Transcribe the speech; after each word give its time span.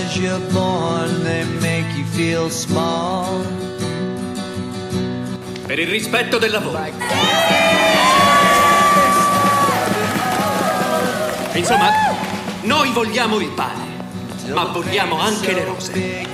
as 0.00 0.16
you're 0.16 0.38
born, 0.52 1.22
they 1.24 1.44
make 1.60 1.86
you 1.96 2.04
feel 2.04 2.48
small. 2.50 3.44
Per 5.66 5.78
il 5.78 5.88
rispetto 5.88 6.38
del 6.38 6.50
lavoro. 6.50 6.78
Insomma, 11.52 11.90
noi 12.62 12.90
vogliamo 12.92 13.38
il 13.40 13.50
pane, 13.50 13.84
ma 14.54 14.64
vogliamo 14.64 15.20
anche 15.20 15.52
le 15.52 15.64
rose. 15.64 16.28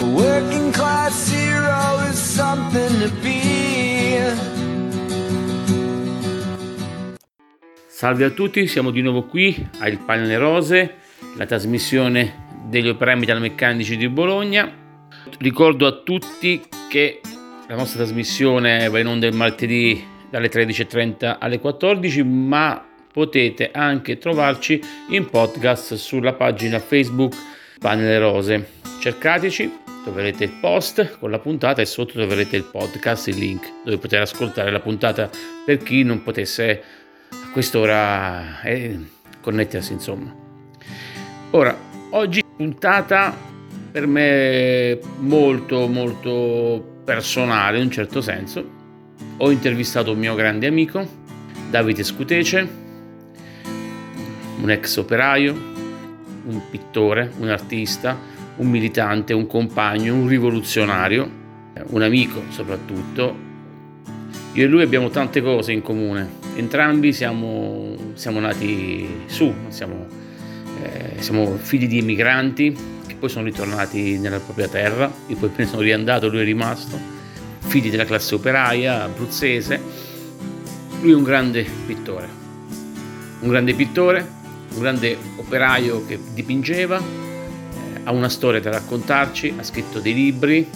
Working 0.00 0.72
class 0.72 1.30
hero 1.30 1.98
is 2.10 2.18
something 2.18 3.00
to 3.00 3.10
be. 3.22 3.47
Salve 7.98 8.26
a 8.26 8.30
tutti, 8.30 8.68
siamo 8.68 8.92
di 8.92 9.02
nuovo 9.02 9.24
qui 9.24 9.68
a 9.80 9.88
Il 9.88 9.98
Pane 9.98 10.38
Rose, 10.38 10.94
la 11.36 11.46
trasmissione 11.46 12.46
degli 12.68 12.86
operai 12.86 13.18
metalmeccanici 13.18 13.96
di 13.96 14.08
Bologna. 14.08 14.72
Ricordo 15.40 15.84
a 15.84 16.00
tutti 16.04 16.62
che 16.88 17.20
la 17.66 17.74
nostra 17.74 18.04
trasmissione 18.04 18.88
va 18.88 19.00
in 19.00 19.08
onda 19.08 19.26
il 19.26 19.34
martedì 19.34 20.00
dalle 20.30 20.48
13.30 20.48 21.38
alle 21.40 21.58
14, 21.58 22.22
ma 22.22 22.86
potete 23.12 23.72
anche 23.72 24.16
trovarci 24.18 24.80
in 25.08 25.28
podcast 25.28 25.94
sulla 25.94 26.34
pagina 26.34 26.78
Facebook 26.78 27.34
Pane 27.80 28.16
Rose. 28.20 28.74
Cercateci, 29.00 29.72
troverete 30.04 30.44
il 30.44 30.52
post 30.60 31.18
con 31.18 31.32
la 31.32 31.40
puntata 31.40 31.82
e 31.82 31.84
sotto 31.84 32.12
troverete 32.12 32.54
il 32.54 32.62
podcast, 32.62 33.26
il 33.26 33.38
link 33.38 33.68
dove 33.82 33.98
poter 33.98 34.20
ascoltare 34.20 34.70
la 34.70 34.78
puntata 34.78 35.28
per 35.64 35.78
chi 35.78 36.04
non 36.04 36.22
potesse 36.22 37.06
a 37.30 37.50
quest'ora 37.52 38.60
eh, 38.62 38.98
connettersi 39.40 39.92
insomma. 39.92 40.34
Ora, 41.50 41.76
oggi 42.10 42.44
puntata 42.56 43.34
per 43.90 44.06
me 44.06 44.98
molto 45.18 45.86
molto 45.86 47.00
personale 47.04 47.78
in 47.78 47.84
un 47.84 47.90
certo 47.90 48.20
senso. 48.20 48.76
Ho 49.38 49.50
intervistato 49.50 50.12
un 50.12 50.18
mio 50.18 50.34
grande 50.34 50.66
amico, 50.66 51.06
Davide 51.70 52.04
Scutece, 52.04 52.68
un 54.60 54.70
ex 54.70 54.96
operaio, 54.96 55.52
un 56.44 56.60
pittore, 56.70 57.32
un 57.38 57.48
artista, 57.48 58.16
un 58.56 58.68
militante, 58.68 59.32
un 59.32 59.46
compagno, 59.46 60.14
un 60.14 60.26
rivoluzionario, 60.28 61.30
un 61.86 62.02
amico 62.02 62.42
soprattutto. 62.50 63.46
Io 64.58 64.64
e 64.64 64.66
lui 64.66 64.82
abbiamo 64.82 65.08
tante 65.08 65.40
cose 65.40 65.70
in 65.70 65.82
comune, 65.82 66.28
entrambi 66.56 67.12
siamo, 67.12 67.94
siamo 68.14 68.40
nati 68.40 69.22
su, 69.26 69.54
siamo, 69.68 70.04
eh, 70.82 71.22
siamo 71.22 71.56
figli 71.58 71.86
di 71.86 71.98
emigranti 71.98 72.76
che 73.06 73.14
poi 73.14 73.28
sono 73.28 73.44
ritornati 73.44 74.18
nella 74.18 74.40
propria 74.40 74.66
terra, 74.66 75.08
io 75.28 75.36
poi 75.36 75.50
ne 75.54 75.64
sono 75.64 75.82
riandato, 75.82 76.26
lui 76.26 76.40
è 76.40 76.44
rimasto, 76.44 76.98
figli 77.60 77.88
della 77.88 78.04
classe 78.04 78.34
operaia 78.34 79.04
abruzzese. 79.04 79.80
Lui 81.02 81.12
è 81.12 81.14
un 81.14 81.22
grande 81.22 81.64
pittore, 81.86 82.28
un 83.38 83.48
grande 83.48 83.74
pittore, 83.74 84.28
un 84.74 84.80
grande 84.80 85.16
operaio 85.36 86.04
che 86.04 86.18
dipingeva, 86.34 86.98
eh, 86.98 88.00
ha 88.02 88.10
una 88.10 88.28
storia 88.28 88.58
da 88.58 88.70
raccontarci, 88.70 89.54
ha 89.56 89.62
scritto 89.62 90.00
dei 90.00 90.14
libri, 90.14 90.68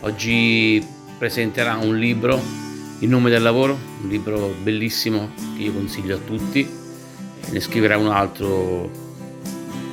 oggi 0.00 0.84
presenterà 1.16 1.76
un 1.76 1.96
libro, 1.96 2.63
Il 3.00 3.08
nome 3.08 3.28
del 3.28 3.42
lavoro, 3.42 3.78
un 4.02 4.08
libro 4.08 4.54
bellissimo 4.62 5.30
che 5.56 5.64
io 5.64 5.72
consiglio 5.72 6.16
a 6.16 6.18
tutti, 6.18 6.66
ne 7.50 7.60
scriverà 7.60 7.98
un 7.98 8.08
altro 8.08 8.90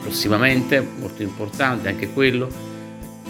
prossimamente, 0.01 0.85
molto 0.99 1.21
importante 1.21 1.89
anche 1.89 2.11
quello, 2.13 2.49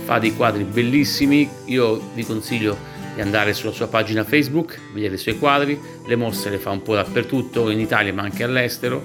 fa 0.04 0.20
dei 0.20 0.36
quadri 0.36 0.64
bellissimi, 0.64 1.50
io 1.66 2.02
vi 2.14 2.24
consiglio 2.26 2.78
di 3.16 3.22
andare 3.22 3.54
sulla 3.54 3.72
sua 3.72 3.88
pagina 3.88 4.24
Facebook, 4.24 4.80
vedere 4.94 5.16
i 5.16 5.18
suoi 5.18 5.38
quadri, 5.38 5.80
le 6.06 6.16
mostre 6.16 6.52
le 6.52 6.58
fa 6.58 6.72
un 6.72 6.82
po' 6.82 6.96
dappertutto, 6.96 7.70
in 7.70 7.80
Italia 7.80 8.14
ma 8.14 8.22
anche 8.24 8.44
all'estero. 8.44 9.04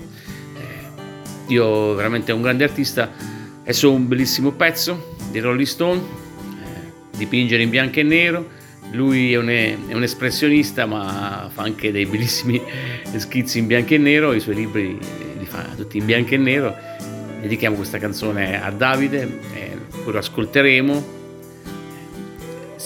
Eh, 0.55 1.53
io 1.53 1.95
veramente 1.95 2.33
è 2.33 2.35
un 2.35 2.43
grande 2.43 2.65
artista, 2.65 3.13
è 3.63 3.73
solo 3.73 3.95
un 3.95 4.09
bellissimo 4.09 4.53
pezzo 4.53 5.15
di 5.31 5.41
Rolling 5.41 5.67
Stone, 5.67 6.01
eh, 6.01 6.93
dipingere 7.17 7.63
in 7.63 7.71
bianco 7.71 7.99
e 7.99 8.03
nero, 8.03 8.49
lui 8.93 9.33
è 9.33 9.37
un, 9.37 9.49
è 9.49 9.93
un, 9.93 10.03
espressionista 10.03 10.87
ma 10.87 11.51
fa 11.53 11.63
anche 11.63 11.93
dei 11.93 12.07
bellissimi 12.07 12.61
schizzi 13.17 13.59
in 13.59 13.67
bianco 13.67 13.95
e 13.95 13.99
nero, 13.99 14.33
i 14.33 14.41
suoi 14.41 14.55
libri 14.55 14.99
li 15.39 15.47
fa 15.47 15.65
tutti 15.77 15.99
in 15.99 16.05
bianco 16.05 16.35
e 16.35 16.39
nero. 16.39 16.75
Dedichiamo 17.41 17.77
questa 17.77 17.99
canzone 17.99 18.63
a 18.63 18.71
Davide, 18.71 19.41
eh, 19.55 19.77
poi 20.03 20.13
lo 20.13 20.19
ascolteremo 20.19 21.15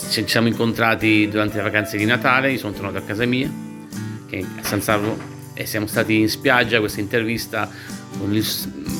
ci 0.08 0.24
siamo 0.26 0.48
incontrati 0.48 1.28
durante 1.28 1.56
le 1.56 1.62
vacanze 1.62 1.96
di 1.96 2.04
Natale, 2.04 2.52
io 2.52 2.58
sono 2.58 2.72
tornato 2.72 2.98
a 2.98 3.02
casa 3.02 3.24
mia, 3.26 3.50
che 4.28 4.38
è 4.38 4.44
a 4.60 4.64
San 4.64 4.82
Salvo, 4.82 5.16
e 5.54 5.66
siamo 5.66 5.86
stati 5.86 6.16
in 6.16 6.28
spiaggia, 6.28 6.80
questa 6.80 7.00
intervista, 7.00 7.70
il, 8.28 8.44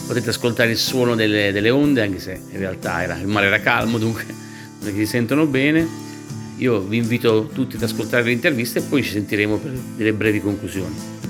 potete 0.06 0.30
ascoltare 0.30 0.70
il 0.70 0.76
suono 0.76 1.14
delle, 1.14 1.52
delle, 1.52 1.70
onde, 1.70 2.02
anche 2.02 2.20
se 2.20 2.40
in 2.50 2.58
realtà 2.58 3.02
era, 3.02 3.16
il 3.18 3.26
mare 3.26 3.46
era 3.46 3.60
calmo, 3.60 3.98
dunque 3.98 4.24
non 4.80 4.94
si 4.94 5.06
sentono 5.06 5.46
bene. 5.46 6.08
Io 6.60 6.78
vi 6.78 6.98
invito 6.98 7.46
tutti 7.46 7.76
ad 7.76 7.82
ascoltare 7.82 8.24
l'intervista 8.24 8.80
e 8.80 8.82
poi 8.82 9.02
ci 9.02 9.12
sentiremo 9.12 9.56
per 9.56 9.72
delle 9.96 10.12
brevi 10.12 10.42
conclusioni. 10.42 11.29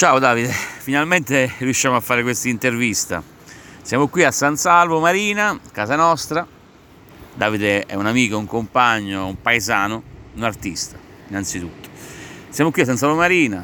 Ciao 0.00 0.18
Davide, 0.18 0.48
finalmente 0.48 1.52
riusciamo 1.58 1.94
a 1.94 2.00
fare 2.00 2.22
questa 2.22 2.48
intervista. 2.48 3.22
Siamo 3.82 4.08
qui 4.08 4.24
a 4.24 4.30
San 4.30 4.56
Salvo 4.56 4.98
Marina, 4.98 5.60
casa 5.72 5.94
nostra. 5.94 6.46
Davide 7.34 7.84
è 7.84 7.96
un 7.96 8.06
amico, 8.06 8.38
un 8.38 8.46
compagno, 8.46 9.26
un 9.26 9.38
paesano, 9.42 10.02
un 10.36 10.42
artista, 10.42 10.96
innanzitutto. 11.28 11.90
Siamo 12.48 12.70
qui 12.70 12.80
a 12.80 12.86
San 12.86 12.96
Salvo 12.96 13.16
Marina, 13.16 13.62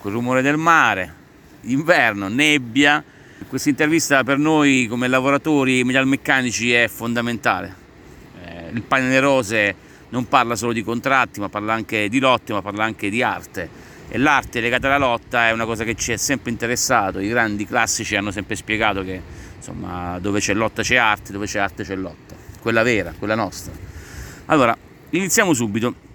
col 0.00 0.10
rumore 0.10 0.42
del 0.42 0.56
mare, 0.56 1.14
inverno, 1.60 2.26
nebbia. 2.26 3.04
Questa 3.46 3.68
intervista 3.68 4.24
per 4.24 4.38
noi 4.38 4.88
come 4.88 5.06
lavoratori 5.06 5.84
metalmeccanici 5.84 6.72
è 6.72 6.88
fondamentale. 6.88 7.74
Eh, 8.44 8.70
il 8.72 8.82
pane 8.82 9.04
delle 9.04 9.20
rose 9.20 9.76
non 10.08 10.26
parla 10.26 10.56
solo 10.56 10.72
di 10.72 10.82
contratti, 10.82 11.38
ma 11.38 11.48
parla 11.48 11.72
anche 11.72 12.08
di 12.08 12.18
lotte, 12.18 12.52
ma 12.52 12.62
parla 12.62 12.82
anche 12.82 13.10
di 13.10 13.22
arte 13.22 13.87
e 14.08 14.18
l'arte 14.18 14.60
legata 14.60 14.86
alla 14.86 14.98
lotta 14.98 15.48
è 15.48 15.52
una 15.52 15.66
cosa 15.66 15.84
che 15.84 15.94
ci 15.94 16.12
è 16.12 16.16
sempre 16.16 16.50
interessato. 16.50 17.20
I 17.20 17.28
grandi 17.28 17.66
classici 17.66 18.16
hanno 18.16 18.30
sempre 18.30 18.56
spiegato 18.56 19.02
che 19.02 19.20
insomma, 19.56 20.18
dove 20.18 20.40
c'è 20.40 20.54
lotta 20.54 20.82
c'è 20.82 20.96
arte, 20.96 21.32
dove 21.32 21.46
c'è 21.46 21.58
arte 21.58 21.84
c'è 21.84 21.94
lotta, 21.94 22.34
quella 22.60 22.82
vera, 22.82 23.14
quella 23.18 23.34
nostra. 23.34 23.72
Allora, 24.46 24.76
iniziamo 25.10 25.52
subito. 25.52 26.06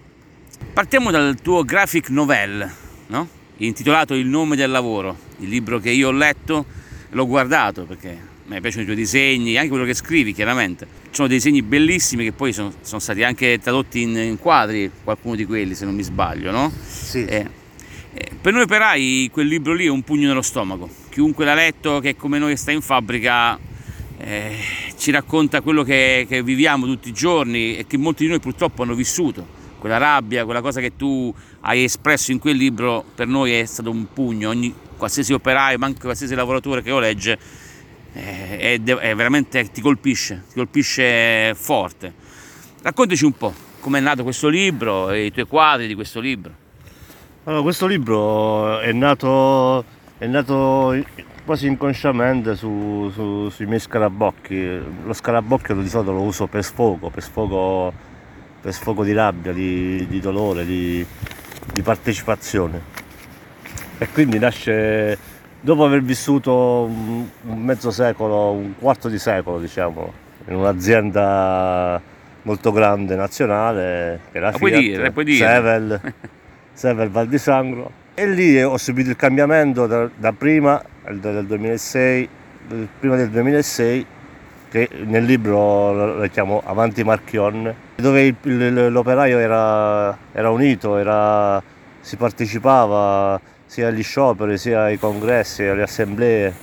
Partiamo 0.74 1.12
dal 1.12 1.40
tuo 1.42 1.64
graphic 1.64 2.10
novel, 2.10 2.70
no? 3.08 3.42
intitolato 3.58 4.16
Il 4.16 4.26
nome 4.26 4.56
del 4.56 4.72
lavoro, 4.72 5.18
il 5.40 5.50
libro 5.50 5.80
che 5.80 5.92
io 5.92 6.08
ho 6.08 6.12
letto 6.12 6.66
l'ho 7.10 7.28
guardato 7.28 7.84
perché 7.84 8.32
mi 8.46 8.60
piacciono 8.60 8.82
i 8.82 8.86
tuoi 8.86 8.98
disegni, 8.98 9.56
anche 9.56 9.70
quello 9.70 9.86
che 9.86 9.94
scrivi 9.94 10.34
chiaramente. 10.34 10.86
Ci 11.04 11.10
sono 11.12 11.28
dei 11.28 11.38
disegni 11.38 11.62
bellissimi 11.62 12.24
che 12.24 12.32
poi 12.32 12.52
sono, 12.54 12.74
sono 12.82 13.00
stati 13.00 13.24
anche 13.24 13.60
tradotti 13.60 14.02
in, 14.02 14.16
in, 14.18 14.38
quadri, 14.38 14.90
qualcuno 15.04 15.36
di 15.36 15.46
quelli 15.46 15.76
se 15.76 15.86
non 15.86 15.96
mi 15.96 16.04
sbaglio, 16.04 16.52
no? 16.52 16.72
Sì. 16.86 17.24
Eh, 17.26 17.48
per 18.42 18.54
noi 18.54 18.64
operai 18.64 19.30
quel 19.32 19.48
libro 19.48 19.74
lì 19.74 19.86
è 19.86 19.90
un 19.90 20.04
pugno 20.04 20.28
nello 20.28 20.42
stomaco. 20.42 20.90
Chiunque 21.10 21.46
l'ha 21.46 21.54
letto 21.54 22.00
che 22.00 22.16
come 22.16 22.38
noi 22.38 22.56
sta 22.58 22.72
in 22.72 22.82
fabbrica 22.82 23.58
eh, 24.18 24.58
ci 24.98 25.12
racconta 25.12 25.62
quello 25.62 25.84
che, 25.84 26.26
che, 26.30 26.44
viviamo 26.44 26.86
tutti 26.86 27.10
i 27.10 27.14
giorni 27.14 27.78
e 27.78 27.88
che 27.88 27.98
molti 27.98 28.24
di 28.24 28.30
noi 28.30 28.40
purtroppo 28.40 28.84
hanno 28.84 28.94
vissuto. 28.96 29.62
Quella 29.80 29.98
rabbia, 29.98 30.46
quella 30.46 30.62
cosa 30.62 30.80
che 30.80 30.96
tu 30.96 31.34
hai 31.62 31.84
espresso 31.84 32.32
in 32.32 32.40
quel 32.40 32.56
libro 32.56 33.04
per 33.16 33.28
noi 33.28 33.54
è 33.54 33.66
stato 33.66 33.90
un 33.90 34.08
pugno. 34.14 34.50
Ogni, 34.50 34.74
qualsiasi 34.96 35.34
operaio, 35.34 35.78
ma 35.78 35.88
anche 35.88 36.02
qualsiasi 36.02 36.36
lavoratore 36.36 36.82
che 36.82 36.90
lo 36.90 37.00
legge, 37.00 37.38
eh, 38.14 38.58
è, 38.58 38.82
è 38.82 39.16
veramente 39.16 39.72
ti 39.72 39.82
colpisce, 39.82 40.44
ti 40.50 40.56
colpisce 40.56 41.54
forte. 41.56 42.14
Raccontaci 42.82 43.26
un 43.26 43.34
po' 43.34 43.54
com'è 43.80 44.00
nato 44.00 44.24
questo 44.24 44.48
libro 44.48 45.10
e 45.10 45.26
i 45.26 45.32
tuoi 45.32 45.48
quadri 45.48 45.88
di 45.88 45.96
questo 45.96 46.20
libro. 46.20 46.62
Allora, 47.46 47.62
questo 47.62 47.88
libro 47.88 48.80
è 48.80 48.94
nato, 48.94 49.84
è 50.18 50.26
nato 50.28 50.96
quasi 51.44 51.68
inconsciamente 51.68 52.56
su, 52.56 53.12
su, 53.14 53.50
sui 53.50 53.66
miei 53.66 53.82
scarabocchi. 53.82 54.80
Lo 55.04 55.12
scarabocchio 55.12 55.76
di 55.76 55.90
solito 55.90 56.14
lo 56.14 56.22
uso 56.22 56.48
per 56.48 56.64
sfogo, 56.64 57.10
per 57.10 57.22
sfogo, 57.22 57.92
per 58.62 58.74
sfogo 58.74 59.04
di 59.04 59.12
rabbia, 59.12 59.52
di, 59.52 60.08
di 60.08 60.22
dolore, 60.22 60.66
di, 60.66 61.06
di, 61.74 61.82
partecipazione. 61.82 62.82
E 63.98 64.08
quindi 64.08 64.40
nasce 64.40 65.18
dopo 65.60 65.84
aver 65.84 66.02
vissuto 66.02 66.86
un, 66.86 67.28
mezzo 67.62 67.92
secolo, 67.92 68.52
un 68.52 68.76
quarto 68.80 69.10
di 69.10 69.20
secolo, 69.20 69.60
diciamo, 69.60 70.14
in 70.48 70.56
un'azienda 70.56 72.02
molto 72.44 72.72
grande 72.72 73.18
nazionale, 73.18 74.22
che 74.32 74.38
era 74.38 74.54
Fiat, 74.54 74.60
puoi 74.60 74.72
dire, 74.72 75.12
puoi 75.12 75.26
dire. 75.26 75.46
Sevel. 75.46 76.02
Sever 76.74 77.10
Val 77.10 77.28
di 77.28 77.38
Sangro 77.38 78.02
e 78.16 78.28
lì 78.28 78.62
ho 78.62 78.78
subito 78.78 79.10
il 79.10 79.16
cambiamento 79.16 79.88
da, 79.88 80.10
da 80.16 80.34
prima 80.34 80.82
del 81.10 81.46
2006, 81.46 82.30
prima 83.00 83.16
del 83.16 83.30
2006 83.30 84.06
che 84.70 84.90
nel 85.06 85.24
libro 85.24 86.18
lo 86.18 86.28
chiamo 86.30 86.62
Avanti 86.66 87.04
Marchion, 87.04 87.74
dove 87.96 88.36
il, 88.42 88.92
l'operaio 88.92 89.38
era, 89.38 90.18
era 90.32 90.50
unito, 90.50 90.98
era, 90.98 91.62
si 92.00 92.16
partecipava 92.16 93.40
sia 93.66 93.90
agli 93.90 94.02
scioperi, 94.02 94.58
sia 94.58 94.84
ai 94.84 94.98
congressi, 94.98 95.64
alle 95.64 95.84
assemblee. 95.84 96.54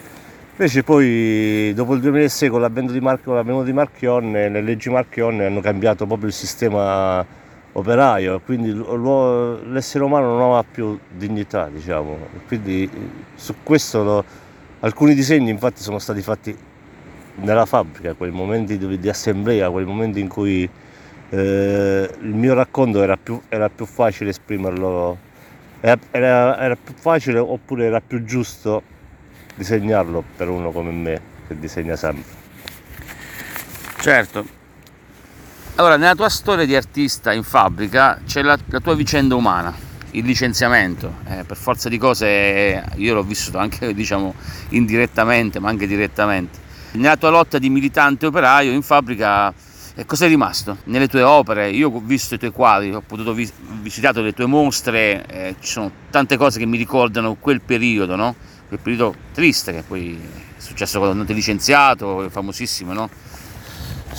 Invece 0.52 0.82
poi 0.82 1.72
dopo 1.74 1.94
il 1.94 2.00
2006 2.00 2.48
con 2.48 2.60
l'avvento 2.60 2.92
di, 2.92 3.00
Mar- 3.00 3.62
di 3.62 3.72
Marchionne, 3.72 4.48
le 4.48 4.60
leggi 4.60 4.90
Marchionne 4.90 5.46
hanno 5.46 5.60
cambiato 5.60 6.04
proprio 6.06 6.28
il 6.28 6.34
sistema 6.34 7.24
operaio, 7.72 8.40
quindi 8.40 8.72
l'essere 8.72 10.04
umano 10.04 10.26
non 10.26 10.42
aveva 10.42 10.64
più 10.64 10.98
dignità, 11.08 11.68
diciamo. 11.68 12.16
Quindi 12.46 12.88
su 13.34 13.54
questo 13.62 14.02
lo, 14.02 14.24
alcuni 14.80 15.14
disegni 15.14 15.50
infatti 15.50 15.82
sono 15.82 15.98
stati 15.98 16.22
fatti 16.22 16.56
nella 17.36 17.66
fabbrica, 17.66 18.14
quei 18.14 18.30
momenti 18.30 18.76
di 18.76 19.08
assemblea, 19.08 19.70
quei 19.70 19.84
momenti 19.84 20.20
in 20.20 20.28
cui 20.28 20.68
eh, 21.30 22.10
il 22.20 22.34
mio 22.34 22.54
racconto 22.54 23.02
era 23.02 23.16
più, 23.16 23.40
era 23.48 23.68
più 23.68 23.86
facile 23.86 24.30
esprimerlo, 24.30 25.16
era, 25.80 25.98
era, 26.10 26.58
era 26.58 26.76
più 26.76 26.94
facile 26.94 27.38
oppure 27.38 27.86
era 27.86 28.00
più 28.00 28.24
giusto 28.24 28.82
disegnarlo 29.54 30.24
per 30.36 30.48
uno 30.48 30.70
come 30.70 30.90
me 30.90 31.20
che 31.46 31.58
disegna 31.58 31.96
sempre. 31.96 32.38
Certo, 34.00 34.44
allora, 35.76 35.96
nella 35.96 36.14
tua 36.14 36.28
storia 36.28 36.66
di 36.66 36.74
artista 36.74 37.32
in 37.32 37.42
fabbrica 37.42 38.20
c'è 38.26 38.42
la, 38.42 38.58
la 38.66 38.80
tua 38.80 38.94
vicenda 38.94 39.34
umana, 39.34 39.74
il 40.12 40.24
licenziamento. 40.24 41.16
Eh, 41.26 41.44
per 41.44 41.56
forza 41.56 41.88
di 41.88 41.98
cose 41.98 42.84
io 42.96 43.14
l'ho 43.14 43.22
vissuto 43.22 43.58
anche 43.58 43.92
diciamo 43.94 44.34
indirettamente, 44.70 45.58
ma 45.58 45.68
anche 45.68 45.86
direttamente. 45.86 46.58
Nella 46.92 47.16
tua 47.16 47.30
lotta 47.30 47.58
di 47.58 47.70
militante 47.70 48.26
operaio 48.26 48.72
in 48.72 48.82
fabbrica 48.82 49.54
eh, 49.94 50.06
cos'è 50.06 50.28
rimasto? 50.28 50.78
Nelle 50.84 51.08
tue 51.08 51.22
opere, 51.22 51.70
io 51.70 51.90
ho 51.90 52.00
visto 52.00 52.34
i 52.34 52.38
tuoi 52.38 52.52
quadri, 52.52 52.94
ho 52.94 53.02
potuto 53.02 53.34
vis- 53.34 53.52
visitare 53.82 54.22
le 54.22 54.32
tue 54.32 54.46
mostre, 54.46 55.26
eh, 55.26 55.54
ci 55.60 55.72
sono 55.72 55.90
tante 56.10 56.36
cose 56.36 56.58
che 56.58 56.66
mi 56.66 56.78
ricordano 56.78 57.34
quel 57.34 57.60
periodo, 57.60 58.16
no? 58.16 58.34
Quel 58.68 58.80
periodo 58.80 59.14
triste 59.34 59.72
che 59.72 59.82
poi 59.82 60.18
è 60.56 60.60
successo 60.60 61.00
quando 61.00 61.24
ti 61.24 61.32
hai 61.32 61.36
licenziato, 61.36 62.28
famosissimo, 62.30 62.92
no? 62.92 63.10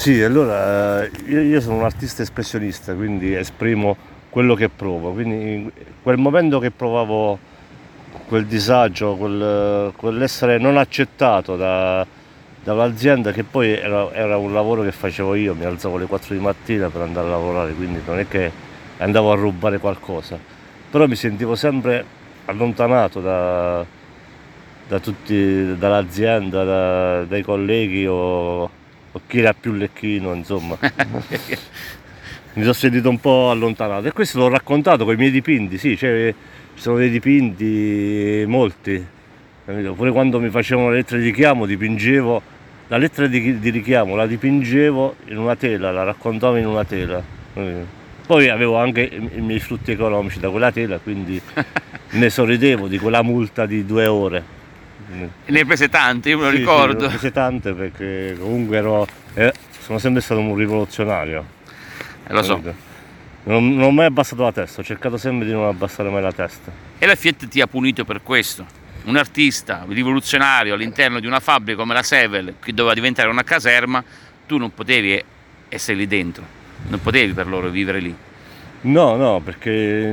Sì, 0.01 0.19
allora 0.23 1.05
io, 1.27 1.61
sono 1.61 1.75
un 1.75 1.83
artista 1.83 2.23
espressionista, 2.23 2.95
quindi 2.95 3.35
esprimo 3.35 3.95
quello 4.31 4.55
che 4.55 4.67
provo. 4.67 5.11
Quindi 5.11 5.53
in 5.53 5.71
quel 6.01 6.17
momento 6.17 6.57
che 6.57 6.71
provavo 6.71 7.37
quel 8.27 8.47
disagio, 8.47 9.13
quel, 9.15 9.93
quell'essere 9.95 10.57
non 10.57 10.77
accettato 10.77 11.55
da, 11.55 12.03
dall'azienda, 12.63 13.31
che 13.31 13.43
poi 13.43 13.73
era, 13.73 14.11
era, 14.11 14.37
un 14.37 14.51
lavoro 14.53 14.81
che 14.81 14.91
facevo 14.91 15.35
io, 15.35 15.53
mi 15.53 15.65
alzavo 15.65 15.97
alle 15.97 16.07
4 16.07 16.33
di 16.33 16.41
mattina 16.41 16.89
per 16.89 17.01
andare 17.01 17.27
a 17.27 17.29
lavorare, 17.29 17.73
quindi 17.73 18.01
non 18.03 18.17
è 18.17 18.27
che 18.27 18.51
andavo 18.97 19.31
a 19.31 19.35
rubare 19.35 19.77
qualcosa, 19.77 20.35
però 20.89 21.05
mi 21.05 21.15
sentivo 21.15 21.53
sempre 21.53 22.03
allontanato 22.45 23.21
da, 23.21 23.85
da 24.87 24.99
tutti, 24.99 25.77
dall'azienda, 25.77 26.63
da, 26.63 27.23
dai 27.25 27.43
colleghi 27.43 28.07
o 28.07 28.79
o 29.11 29.21
chi 29.27 29.39
era 29.39 29.53
più 29.53 29.73
lecchino, 29.73 30.33
insomma. 30.33 30.77
Mi 32.53 32.61
sono 32.63 32.73
sentito 32.73 33.09
un 33.09 33.19
po' 33.19 33.49
allontanato 33.49 34.07
e 34.07 34.11
questo 34.11 34.37
l'ho 34.39 34.49
raccontato 34.49 35.05
con 35.05 35.13
i 35.13 35.17
miei 35.17 35.31
dipinti, 35.31 35.77
sì, 35.77 35.95
cioè, 35.95 36.33
ci 36.75 36.81
sono 36.81 36.97
dei 36.97 37.09
dipinti 37.09 38.43
molti, 38.45 39.05
capito? 39.63 39.93
pure 39.93 40.11
quando 40.11 40.39
mi 40.39 40.49
facevano 40.49 40.89
le 40.89 40.97
lettere 40.97 41.21
di 41.21 41.27
richiamo 41.27 41.65
dipingevo, 41.65 42.41
la 42.87 42.97
lettera 42.97 43.27
di, 43.27 43.57
di 43.59 43.69
richiamo 43.69 44.15
la 44.15 44.27
dipingevo 44.27 45.15
in 45.27 45.37
una 45.37 45.55
tela, 45.55 45.91
la 45.91 46.03
raccontavo 46.03 46.57
in 46.57 46.67
una 46.67 46.83
tela. 46.83 47.23
Poi 48.27 48.49
avevo 48.49 48.77
anche 48.77 49.01
i 49.01 49.39
miei 49.39 49.59
frutti 49.59 49.91
economici 49.91 50.39
da 50.39 50.49
quella 50.49 50.73
tela, 50.73 50.97
quindi 50.99 51.41
ne 52.11 52.29
sorridevo 52.29 52.87
di 52.87 52.97
quella 52.97 53.21
multa 53.23 53.65
di 53.65 53.85
due 53.85 54.07
ore. 54.07 54.59
Ne 55.11 55.59
hai 55.59 55.65
prese 55.65 55.89
tante, 55.89 56.29
io 56.29 56.37
me 56.37 56.45
lo 56.45 56.51
sì, 56.51 56.57
ricordo. 56.57 56.99
Sì, 56.99 56.99
ne 56.99 57.05
ho 57.05 57.09
prese 57.09 57.31
tante 57.31 57.73
perché 57.73 58.37
comunque 58.39 58.77
ero, 58.77 59.07
eh, 59.33 59.53
sono 59.79 59.99
sempre 59.99 60.21
stato 60.21 60.39
un 60.39 60.55
rivoluzionario. 60.55 61.45
Eh, 62.27 62.33
lo 62.33 62.43
so. 62.43 62.61
Non, 63.43 63.73
non 63.75 63.83
ho 63.83 63.91
mai 63.91 64.05
abbassato 64.05 64.43
la 64.43 64.51
testa, 64.51 64.81
ho 64.81 64.83
cercato 64.83 65.17
sempre 65.17 65.45
di 65.45 65.51
non 65.51 65.65
abbassare 65.65 66.09
mai 66.09 66.21
la 66.21 66.31
testa. 66.31 66.71
E 66.97 67.05
la 67.05 67.15
Fiat 67.15 67.47
ti 67.47 67.59
ha 67.59 67.67
punito 67.67 68.05
per 68.05 68.21
questo. 68.21 68.65
Un 69.03 69.17
artista 69.17 69.83
rivoluzionario 69.87 70.75
all'interno 70.75 71.19
di 71.19 71.25
una 71.25 71.39
fabbrica 71.39 71.79
come 71.79 71.93
la 71.95 72.03
Sevel, 72.03 72.55
che 72.61 72.73
doveva 72.73 72.93
diventare 72.93 73.29
una 73.29 73.43
caserma, 73.43 74.03
tu 74.45 74.57
non 74.57 74.73
potevi 74.73 75.23
essere 75.69 75.97
lì 75.97 76.05
dentro, 76.05 76.43
non 76.87 77.01
potevi 77.01 77.33
per 77.33 77.47
loro 77.47 77.69
vivere 77.69 77.99
lì. 77.99 78.15
No, 78.83 79.15
no, 79.15 79.41
perché, 79.41 80.11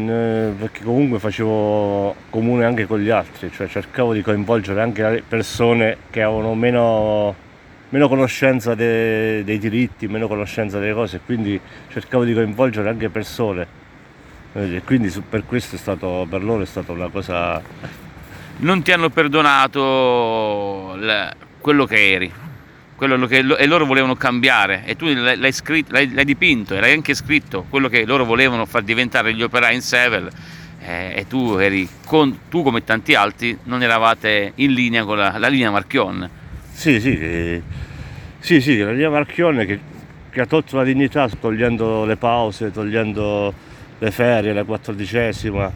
perché, 0.59 0.85
comunque 0.85 1.19
facevo 1.19 2.15
comune 2.29 2.67
anche 2.67 2.87
con 2.87 2.99
gli 2.99 3.09
altri, 3.09 3.51
cioè 3.51 3.67
cercavo 3.67 4.13
di 4.13 4.21
coinvolgere 4.21 4.83
anche 4.83 5.09
le 5.09 5.23
persone 5.27 5.97
che 6.11 6.21
avevano 6.23 6.55
meno, 6.55 7.35
meno 7.89 8.09
conoscenza 8.09 8.75
de, 8.75 9.43
dei 9.43 9.59
diritti, 9.59 10.07
meno 10.07 10.29
conoscenza 10.29 10.79
delle 10.79 10.93
cose, 10.93 11.21
quindi 11.25 11.59
cercavo 11.91 12.25
di 12.25 12.35
coinvolgere 12.35 12.91
anche 12.91 13.09
persone. 13.09 13.67
E 14.53 14.83
quindi 14.85 15.11
per 15.27 15.47
questo 15.47 15.79
stato, 15.79 16.27
per 16.29 16.45
loro 16.45 16.63
è 16.63 16.67
stata 16.67 16.93
una 16.93 17.09
cosa 17.09 17.63
non 18.59 18.83
ti 18.83 18.93
hanno 18.93 19.09
perdonato 19.09 20.95
la- 20.97 21.35
quello 21.61 21.87
che 21.87 22.13
eri, 22.13 22.33
quello 22.99 23.27
che 23.29 23.43
lo- 23.43 23.57
e 23.57 23.65
loro 23.67 23.87
volevano 23.87 24.17
cambiare 24.17 24.83
e 24.85 24.97
tu 24.97 25.07
l'hai, 25.07 25.53
scritto, 25.53 25.93
l'hai, 25.93 26.13
l'hai 26.13 26.25
dipinto 26.25 26.75
e 26.75 26.81
l'hai 26.81 26.93
anche 26.93 27.15
scritto 27.15 27.65
quello 27.69 27.87
che 27.89 28.05
loro 28.05 28.25
volevano 28.25 28.67
far 28.67 28.83
diventare 28.83 29.33
gli 29.35 29.43
operai 29.43 29.77
in 29.77 29.83
Sevel 29.83 30.29
eh, 30.81 31.13
e 31.15 31.27
tu 31.29 31.57
eri 31.59 31.89
con, 32.05 32.41
tu 32.51 32.65
come 32.65 32.83
tanti 32.83 33.15
altri 33.15 33.57
non 33.65 33.85
eravate 33.85 34.51
in 34.57 34.73
linea 34.73 35.05
con 35.05 35.17
la, 35.17 35.39
la 35.39 35.47
linea 35.47 35.71
Marchion. 35.71 36.29
Sì, 36.73 36.99
sì, 36.99 37.17
eh, 37.17 37.63
sì, 38.41 38.61
sì, 38.61 38.79
la 38.79 38.91
linea 38.91 39.11
Marchione 39.11 39.65
che, 39.65 39.79
che 40.31 40.41
ha 40.41 40.47
tolto 40.47 40.77
la 40.77 40.83
dignità 40.83 41.29
togliendo 41.29 42.05
le 42.05 42.17
pause, 42.17 42.73
togliendo 42.73 43.55
le 43.97 44.11
ferie, 44.11 44.53
la 44.53 44.65
quattordicesima, 44.65 45.73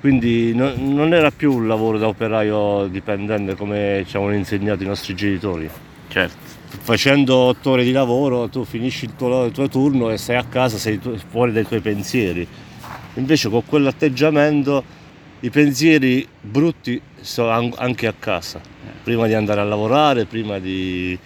quindi 0.00 0.54
no- 0.54 0.74
non 0.76 1.14
era 1.14 1.30
più 1.30 1.54
un 1.54 1.66
lavoro 1.66 1.96
da 1.96 2.08
operaio 2.08 2.88
dipendente 2.88 3.54
come 3.56 4.04
ci 4.06 4.16
avevano 4.16 4.36
insegnato 4.36 4.82
i 4.82 4.86
nostri 4.86 5.14
genitori. 5.14 5.70
Certo. 6.08 6.47
Facendo 6.70 7.34
otto 7.34 7.70
ore 7.70 7.84
di 7.84 7.92
lavoro 7.92 8.48
tu 8.48 8.64
finisci 8.64 9.06
il 9.06 9.16
tuo, 9.16 9.46
il 9.46 9.52
tuo 9.52 9.68
turno 9.68 10.10
e 10.10 10.18
stai 10.18 10.36
a 10.36 10.44
casa, 10.44 10.76
sei 10.76 11.00
fuori 11.30 11.52
dai 11.52 11.66
tuoi 11.66 11.80
pensieri. 11.80 12.46
Invece 13.14 13.48
con 13.48 13.64
quell'atteggiamento 13.64 14.84
i 15.40 15.50
pensieri 15.50 16.26
brutti 16.40 17.00
sono 17.20 17.50
an- 17.50 17.72
anche 17.76 18.06
a 18.06 18.14
casa, 18.18 18.60
prima 19.02 19.26
di 19.26 19.34
andare 19.34 19.60
a 19.60 19.64
lavorare, 19.64 20.24
prima 20.26 20.58
di, 20.58 21.18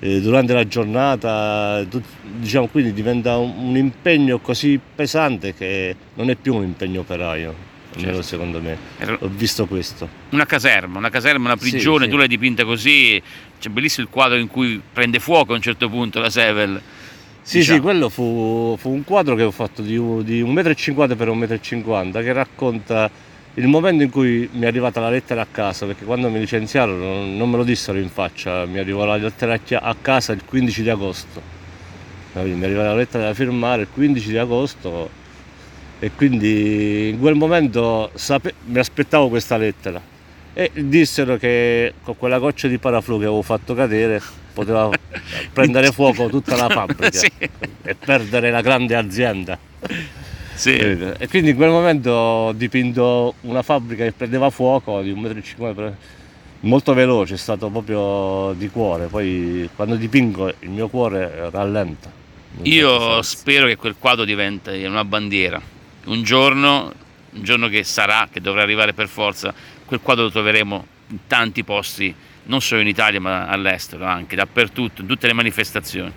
eh, 0.00 0.20
durante 0.20 0.52
la 0.52 0.66
giornata, 0.66 1.84
tu- 1.88 2.02
diciamo, 2.38 2.66
quindi 2.66 2.92
diventa 2.92 3.36
un, 3.36 3.52
un 3.56 3.76
impegno 3.76 4.40
così 4.40 4.80
pesante 4.94 5.54
che 5.54 5.94
non 6.14 6.28
è 6.28 6.34
più 6.34 6.54
un 6.54 6.64
impegno 6.64 7.00
operaio, 7.00 7.54
almeno 7.94 8.12
Certo. 8.14 8.22
secondo 8.22 8.60
me. 8.60 8.76
Era 8.98 9.16
Ho 9.20 9.28
visto 9.28 9.66
questo. 9.66 10.08
una 10.30 10.46
caserma, 10.46 10.98
una 10.98 11.10
caserma, 11.10 11.46
una 11.46 11.56
prigione, 11.56 12.04
sì. 12.04 12.10
tu 12.10 12.16
l'hai 12.16 12.28
dipinta 12.28 12.64
così, 12.64 13.20
c'è 13.60 13.68
bellissimo 13.68 14.06
il 14.06 14.12
quadro 14.12 14.38
in 14.38 14.48
cui 14.48 14.80
prende 14.92 15.18
fuoco 15.18 15.52
a 15.52 15.56
un 15.56 15.62
certo 15.62 15.88
punto 15.88 16.20
la 16.20 16.30
Sevel. 16.30 16.80
Sì, 17.42 17.58
diciamo. 17.58 17.76
sì, 17.76 17.82
quello 17.82 18.08
fu, 18.08 18.76
fu 18.78 18.90
un 18.90 19.02
quadro 19.04 19.34
che 19.34 19.42
ho 19.42 19.50
fatto 19.50 19.82
di, 19.82 19.94
di 20.22 20.42
1,50 20.42 21.12
m 21.12 21.16
per 21.16 21.28
1,50 21.28 22.06
m 22.06 22.12
che 22.12 22.32
racconta 22.32 23.10
il 23.54 23.66
momento 23.66 24.02
in 24.04 24.10
cui 24.10 24.48
mi 24.52 24.62
è 24.62 24.66
arrivata 24.66 25.00
la 25.00 25.10
lettera 25.10 25.42
a 25.42 25.46
casa, 25.50 25.84
perché 25.84 26.04
quando 26.04 26.30
mi 26.30 26.38
licenziarono 26.38 27.26
non, 27.26 27.50
me 27.50 27.56
lo 27.58 27.64
dissero 27.64 27.98
in 27.98 28.08
faccia, 28.08 28.64
mi 28.64 28.78
arrivò 28.78 29.04
la 29.04 29.16
lettera 29.16 29.58
a 29.80 29.96
casa 30.00 30.32
il 30.32 30.42
15 30.44 30.82
di 30.82 30.88
agosto. 30.88 31.42
Mi 32.34 32.64
arrivò 32.64 32.82
la 32.82 32.94
lettera 32.94 33.24
da 33.24 33.34
firmare 33.34 33.82
il 33.82 33.88
15 33.92 34.28
di 34.30 34.38
agosto 34.38 35.10
e 36.02 36.10
quindi 36.16 37.10
in 37.10 37.20
quel 37.20 37.36
momento 37.36 38.10
sape- 38.14 38.54
mi 38.64 38.80
aspettavo 38.80 39.28
questa 39.28 39.56
lettera 39.56 40.02
e 40.52 40.72
dissero 40.74 41.36
che 41.36 41.94
con 42.02 42.16
quella 42.18 42.40
goccia 42.40 42.66
di 42.66 42.76
paraflu 42.78 43.18
che 43.18 43.26
avevo 43.26 43.42
fatto 43.42 43.72
cadere 43.72 44.20
poteva 44.52 44.90
prendere 45.54 45.92
fuoco 45.92 46.28
tutta 46.28 46.56
la 46.56 46.68
fabbrica 46.68 47.10
Sì. 47.16 47.30
e 47.82 47.94
perdere 47.94 48.50
la 48.50 48.62
grande 48.62 48.96
azienda. 48.96 49.56
Sì. 50.54 50.74
E 50.74 51.28
quindi 51.28 51.50
in 51.50 51.56
quel 51.56 51.70
momento 51.70 52.10
ho 52.10 52.52
dipinto 52.52 53.34
una 53.42 53.62
fabbrica 53.62 54.02
che 54.02 54.10
prendeva 54.10 54.50
fuoco 54.50 55.02
di 55.02 55.12
1,50 55.12 55.74
m, 55.74 55.92
molto 56.62 56.94
veloce, 56.94 57.34
è 57.34 57.38
stato 57.38 57.68
proprio 57.68 58.54
di 58.58 58.68
cuore. 58.70 59.06
Poi 59.06 59.70
quando 59.76 59.94
dipingo 59.94 60.48
il 60.48 60.70
mio 60.70 60.88
cuore 60.88 61.48
rallenta. 61.48 62.10
Io 62.62 63.22
spero 63.22 63.66
che 63.66 63.76
quel 63.76 63.94
quadro 63.96 64.24
diventi 64.24 64.82
una 64.82 65.04
bandiera. 65.04 65.71
Un 66.04 66.22
giorno, 66.22 66.92
un 67.30 67.42
giorno 67.42 67.68
che 67.68 67.84
sarà, 67.84 68.28
che 68.30 68.40
dovrà 68.40 68.62
arrivare 68.62 68.92
per 68.92 69.08
forza, 69.08 69.54
quel 69.84 70.00
quadro 70.00 70.24
lo 70.24 70.30
troveremo 70.30 70.86
in 71.08 71.18
tanti 71.26 71.62
posti, 71.64 72.14
non 72.44 72.60
solo 72.60 72.80
in 72.80 72.88
Italia 72.88 73.20
ma 73.20 73.46
all'estero 73.46 74.04
anche, 74.04 74.34
dappertutto, 74.34 75.02
in 75.02 75.06
tutte 75.06 75.26
le 75.26 75.32
manifestazioni. 75.32 76.12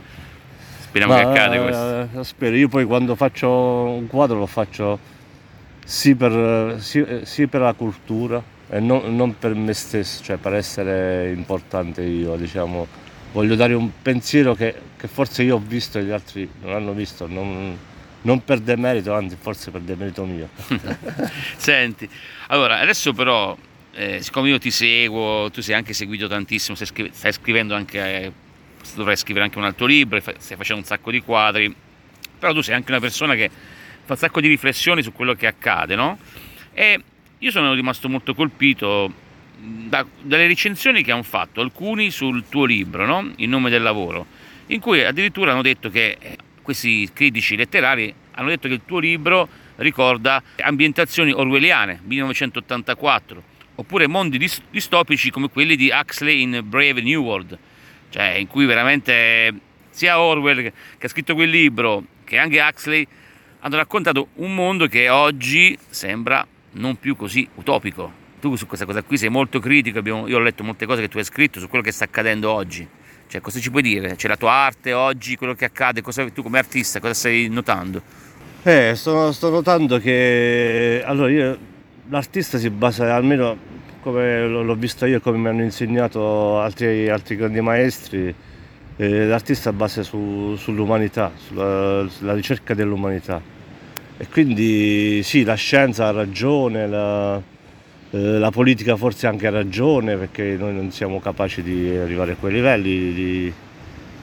Speriamo 0.80 1.14
Ma, 1.14 1.20
che 1.20 1.26
accada 1.28 1.62
questo. 1.62 2.20
eh, 2.20 2.24
spero, 2.24 2.56
io 2.56 2.68
poi 2.70 2.86
quando 2.86 3.16
faccio 3.16 3.50
un 3.50 4.08
quadro 4.08 4.40
lo 4.40 4.46
faccio 4.46 4.98
sì 5.84 6.16
per, 6.16 6.78
sì- 6.80 7.06
sì 7.24 7.48
per 7.48 7.62
la 7.62 7.74
cultura 7.74 8.42
e 8.70 8.80
non, 8.80 9.16
non 9.16 9.38
per 9.38 9.54
me 9.54 9.74
stesso, 9.74 10.24
cioè 10.24 10.38
per 10.38 10.54
essere 10.54 11.32
importante 11.32 12.02
io, 12.02 12.36
diciamo, 12.36 12.88
voglio 13.34 13.56
dare 13.56 13.74
un 13.74 13.90
pensiero 14.02 14.56
che, 14.56 14.74
che 14.98 15.08
forse 15.08 15.44
io 15.44 15.56
ho 15.56 15.62
visto 15.64 16.00
e 16.00 16.04
gli 16.04 16.12
altri 16.12 16.50
non 16.62 16.74
hanno 16.74 16.94
visto, 16.94 17.28
non, 17.28 17.78
non 18.26 18.44
per 18.44 18.60
demerito, 18.60 19.14
anzi 19.14 19.38
forse 19.40 19.72
per 19.72 19.82
demerito 19.82 20.26
mio. 20.26 20.50
Senti, 21.58 22.10
allora 22.48 22.80
adesso 22.80 23.14
però, 23.14 23.56
eh, 23.94 24.22
siccome 24.22 24.50
io 24.50 24.58
ti 24.58 24.72
seguo, 24.72 25.50
tu 25.52 25.62
sei 25.62 25.76
anche 25.76 25.94
seguito 25.94 26.28
tantissimo, 26.28 26.76
stai, 26.76 26.88
scri- 26.88 27.12
stai 27.14 27.32
scrivendo 27.32 27.76
anche, 27.76 28.00
eh, 28.00 28.32
dovrai 28.96 29.16
scrivere 29.16 29.46
anche 29.46 29.58
un 29.58 29.64
altro 29.64 29.86
libro, 29.86 30.20
stai 30.20 30.58
facendo 30.58 30.82
un 30.82 30.88
sacco 30.88 31.12
di 31.12 31.22
quadri, 31.22 31.74
però 32.38 32.52
tu 32.52 32.62
sei 32.62 32.76
anche 32.76 32.92
una 32.92 33.00
persona 33.00 33.36
che 33.36 33.50
fa 33.50 34.14
un 34.14 34.20
sacco 34.20 34.42
di 34.42 34.48
riflessioni 34.48 35.04
su 35.04 35.14
quello 35.14 35.36
che 35.36 35.48
accade, 35.48 35.96
no? 35.96 36.18
E 36.74 37.02
io 37.38 37.52
sono 37.52 37.74
rimasto 37.74 38.10
molto 38.10 38.34
colpito 38.34 39.12
da- 39.58 40.06
dalle 40.22 40.48
recensioni 40.48 41.04
che 41.04 41.12
hanno 41.12 41.24
fatto 41.24 41.62
alcuni 41.62 42.10
sul 42.10 42.46
tuo 42.50 42.66
libro, 42.66 43.06
no? 43.06 43.32
In 43.38 43.52
nome 43.52 43.70
del 43.70 43.84
lavoro, 43.84 44.26
in 44.68 44.80
cui 44.80 45.04
addirittura 45.04 45.52
hanno 45.52 45.62
detto 45.62 45.92
che 45.92 46.18
eh, 46.20 46.38
questi 46.66 47.08
critici 47.14 47.56
letterari 47.56 48.12
hanno 48.32 48.50
detto 48.50 48.68
che 48.68 48.74
il 48.74 48.82
tuo 48.84 48.98
libro 48.98 49.48
ricorda 49.78 50.42
ambientazioni 50.58 51.32
orwelliane, 51.32 52.02
1984, 52.04 53.44
oppure 53.76 54.08
mondi 54.08 54.40
dis- 54.40 54.62
distopici 54.72 55.30
come 55.30 55.50
quelli 55.50 55.76
di 55.76 55.92
Huxley 55.94 56.42
in 56.42 56.62
Brave 56.64 57.02
New 57.02 57.22
World, 57.22 57.58
cioè 58.10 58.34
in 58.34 58.48
cui 58.48 58.66
veramente 58.66 59.54
sia 59.92 60.20
Orwell 60.20 60.74
che 60.98 61.06
ha 61.06 61.08
scritto 61.08 61.36
quel 61.36 61.50
libro 61.50 62.04
che 62.26 62.40
anche 62.40 62.60
Huxley 62.60 63.08
hanno 63.60 63.76
raccontato 63.76 64.30
un 64.36 64.54
mondo 64.56 64.88
che 64.88 65.08
oggi 65.10 65.78
sembra 65.90 66.46
non 66.74 66.98
più 66.98 67.16
così 67.16 67.48
utopico. 67.56 68.24
Tu 68.42 68.56
su 68.56 68.66
questa 68.66 68.86
cosa 68.86 69.04
qui 69.04 69.18
sei 69.18 69.30
molto 69.30 69.60
critico, 69.60 70.00
io 70.04 70.36
ho 70.36 70.40
letto 70.40 70.64
molte 70.64 70.86
cose 70.86 71.02
che 71.02 71.10
tu 71.10 71.20
hai 71.20 71.24
scritto 71.24 71.60
su 71.60 71.70
quello 71.70 71.84
che 71.84 71.92
sta 71.92 72.06
accadendo 72.06 72.52
oggi. 72.52 72.88
Cioè, 73.28 73.42
cosa 73.42 73.60
ci 73.60 73.70
puoi 73.72 73.82
dire? 73.82 74.16
C'è 74.16 74.28
la 74.28 74.38
tua 74.38 74.52
arte 74.52 74.94
oggi, 74.94 75.36
quello 75.36 75.56
che 75.56 75.66
accade, 75.66 76.02
cosa, 76.02 76.30
tu 76.30 76.44
come 76.44 76.60
artista 76.60 77.00
cosa 77.00 77.14
stai 77.14 77.48
notando? 77.50 78.02
Eh, 78.64 78.94
sto, 78.96 79.32
sto 79.32 79.50
notando 79.50 80.00
che 80.00 81.04
allora 81.06 81.30
io, 81.30 81.58
l'artista 82.10 82.58
si 82.58 82.70
basa 82.70 83.14
almeno 83.14 83.74
come 84.02 84.48
l'ho 84.48 84.76
visto 84.76 85.06
io 85.06 85.18
e 85.18 85.20
come 85.20 85.38
mi 85.38 85.48
hanno 85.48 85.64
insegnato 85.64 86.60
altri, 86.60 87.10
altri 87.10 87.36
grandi 87.36 87.62
maestri, 87.62 88.34
eh, 88.98 89.26
l'artista 89.26 89.74
basa 89.74 90.04
su- 90.04 90.56
sull'umanità, 90.56 91.32
sulla, 91.36 92.06
sulla 92.08 92.34
ricerca 92.34 92.74
dell'umanità. 92.76 93.42
E 94.18 94.28
quindi 94.28 95.22
sì, 95.24 95.44
la 95.44 95.56
scienza 95.56 96.08
ha 96.08 96.12
ragione, 96.12 96.88
la, 96.88 97.42
eh, 98.12 98.18
la 98.18 98.52
politica 98.52 98.96
forse 98.96 99.28
anche 99.28 99.48
ha 99.48 99.52
ragione 99.52 100.16
perché 100.18 100.56
noi 100.58 100.74
non 100.74 100.92
siamo 100.92 101.20
capaci 101.20 101.62
di 101.62 101.96
arrivare 101.96 102.34
a 102.34 102.36
quei 102.36 102.54
livelli 102.54 103.14
di, 103.14 103.54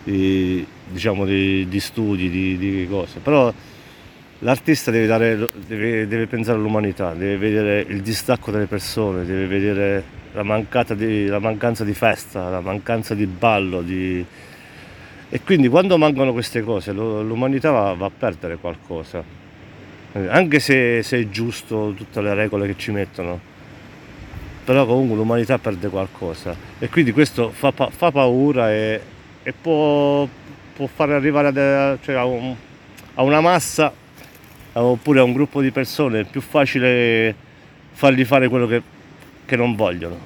di- 0.04 0.66
diciamo, 0.88 1.24
di, 1.24 1.68
di 1.68 1.80
studi, 1.80 2.30
di, 2.30 2.86
cose. 2.88 3.20
Però 3.20 3.52
L'artista 4.44 4.90
deve, 4.90 5.06
dare- 5.06 5.48
deve- 5.66 6.08
deve 6.08 6.26
pensare 6.26 6.58
all'umanità, 6.58 7.12
deve 7.14 7.36
vedere 7.36 7.86
il 7.88 8.02
distacco 8.02 8.50
delle 8.50 8.66
persone, 8.66 9.24
deve 9.24 9.46
vedere 9.46 10.02
la, 10.32 10.42
la 10.42 11.38
mancanza 11.38 11.84
di 11.84 11.94
festa, 11.94 12.48
la 12.48 12.60
mancanza 12.60 13.14
di 13.14 13.26
ballo. 13.26 13.84
E 13.86 15.40
quindi 15.44 15.68
quando 15.68 15.96
mancano 15.96 16.32
queste 16.32 16.62
cose 16.62 16.92
l'umanità 16.92 17.70
va, 17.70 17.94
va 17.94 18.06
a 18.06 18.10
perdere 18.10 18.56
qualcosa, 18.56 19.22
anche 20.12 20.58
se, 20.58 21.04
se 21.04 21.20
è 21.20 21.28
giusto 21.28 21.94
tutte 21.96 22.20
le 22.20 22.34
regole 22.34 22.66
che 22.66 22.74
ci 22.76 22.90
mettono, 22.90 23.38
però 24.64 24.86
comunque 24.86 25.16
l'umanità 25.16 25.58
perde 25.58 25.88
qualcosa 25.88 26.54
e 26.78 26.88
quindi 26.88 27.12
questo 27.12 27.50
fa, 27.50 27.72
pa- 27.72 27.90
fa 27.90 28.10
paura 28.10 28.72
e, 28.72 29.00
e 29.42 29.52
può, 29.52 30.26
può 30.74 30.86
fare 30.86 31.14
arrivare 31.14 31.48
a, 31.48 31.98
cioè 32.02 32.14
a 32.14 32.24
un- 32.24 32.54
a 33.14 33.22
una 33.22 33.40
massa 33.40 33.92
oppure 34.74 35.20
a 35.20 35.22
un 35.22 35.32
gruppo 35.32 35.60
di 35.60 35.70
persone 35.70 36.20
è 36.20 36.24
più 36.24 36.40
facile 36.40 37.34
fargli 37.92 38.24
fare 38.24 38.48
quello 38.48 38.66
che, 38.66 38.82
che 39.44 39.56
non 39.56 39.74
vogliono. 39.74 40.16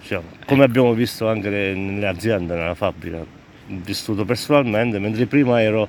diciamo. 0.00 0.24
Come 0.44 0.64
abbiamo 0.64 0.92
visto 0.92 1.28
anche 1.28 1.48
ne- 1.48 1.74
nelle 1.74 2.06
aziende, 2.06 2.54
nella 2.54 2.74
fabbrica. 2.74 3.42
Vissuto 3.66 4.26
personalmente, 4.26 4.98
mentre 4.98 5.24
prima 5.24 5.62
ero, 5.62 5.88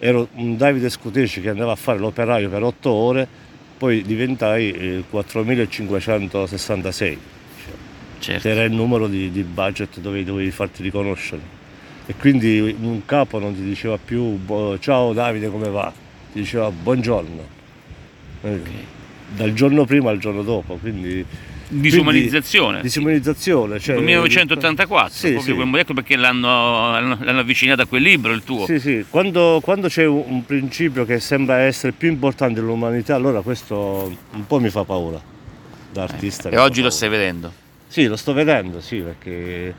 ero 0.00 0.26
un 0.34 0.56
Davide 0.56 0.90
Scuteci 0.90 1.40
che 1.40 1.50
andava 1.50 1.70
a 1.70 1.76
fare 1.76 2.00
l'operaio 2.00 2.48
per 2.48 2.64
otto 2.64 2.90
ore, 2.90 3.28
poi 3.78 4.02
diventai 4.02 4.64
il 4.64 5.04
4566. 5.08 7.18
Certo. 8.22 8.46
Era 8.48 8.62
il 8.62 8.70
numero 8.72 9.08
di, 9.08 9.32
di 9.32 9.42
budget 9.42 9.98
dove 9.98 10.22
dovevi 10.22 10.52
farti 10.52 10.80
riconoscere. 10.84 11.40
E 12.06 12.14
quindi 12.14 12.76
un 12.80 13.04
capo 13.04 13.40
non 13.40 13.52
ti 13.54 13.62
diceva 13.62 13.98
più 13.98 14.22
"Bo- 14.38 14.78
ciao 14.78 15.12
Davide 15.12 15.48
come 15.48 15.68
va? 15.68 15.92
Ti 16.32 16.38
diceva 16.38 16.70
buongiorno. 16.70 17.46
Eh, 18.42 18.60
Dal 19.34 19.52
giorno 19.54 19.84
prima 19.86 20.10
al 20.10 20.18
giorno 20.18 20.42
dopo. 20.42 20.74
Quindi 20.76 21.24
disumanizzazione. 21.68 22.66
Quindi, 22.78 22.82
disumanizzazione. 22.86 23.80
Cioè, 23.80 23.98
1984, 23.98 25.12
Sì, 25.12 25.32
proprio 25.32 25.54
sì. 25.54 25.60
quel- 25.60 25.80
ecco 25.80 25.94
perché 25.94 26.14
l'hanno, 26.16 26.90
l'hanno- 26.92 27.40
avvicinato 27.40 27.82
a 27.82 27.86
quel 27.86 28.02
libro, 28.02 28.32
il 28.32 28.44
tuo. 28.44 28.66
Sì, 28.66 28.78
sì, 28.78 29.04
quando, 29.10 29.58
quando 29.62 29.88
c'è 29.88 30.04
un, 30.06 30.44
principio 30.44 31.04
che 31.04 31.18
sembra 31.18 31.60
essere 31.60 31.92
più 31.92 32.08
importante 32.08 32.60
dell'umanità, 32.60 33.16
allora 33.16 33.40
questo 33.40 34.14
un 34.32 34.46
po' 34.46 34.60
mi 34.60 34.68
fa 34.70 34.84
paura 34.84 35.20
da 35.90 36.02
artista. 36.04 36.48
mi 36.50 36.54
E 36.54 36.58
oggi 36.58 36.76
lo 36.82 36.88
paura. 36.88 36.90
stai 36.90 37.08
vedendo. 37.08 37.52
Sì, 37.92 38.06
lo 38.06 38.16
sto 38.16 38.32
vedendo, 38.32 38.80
sì, 38.80 39.00
perché, 39.00 39.74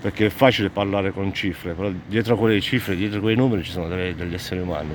perché 0.00 0.26
è 0.26 0.30
facile 0.30 0.70
parlare 0.70 1.12
con 1.12 1.30
cifre, 1.34 1.74
però 1.74 1.92
dietro 2.06 2.36
a 2.36 2.38
quelle 2.38 2.58
cifre, 2.62 2.96
dietro 2.96 3.18
a 3.18 3.20
quei 3.20 3.36
numeri 3.36 3.62
ci 3.62 3.70
sono 3.70 3.86
delle- 3.86 4.14
degli 4.14 4.32
esseri 4.32 4.60
umani. 4.62 4.94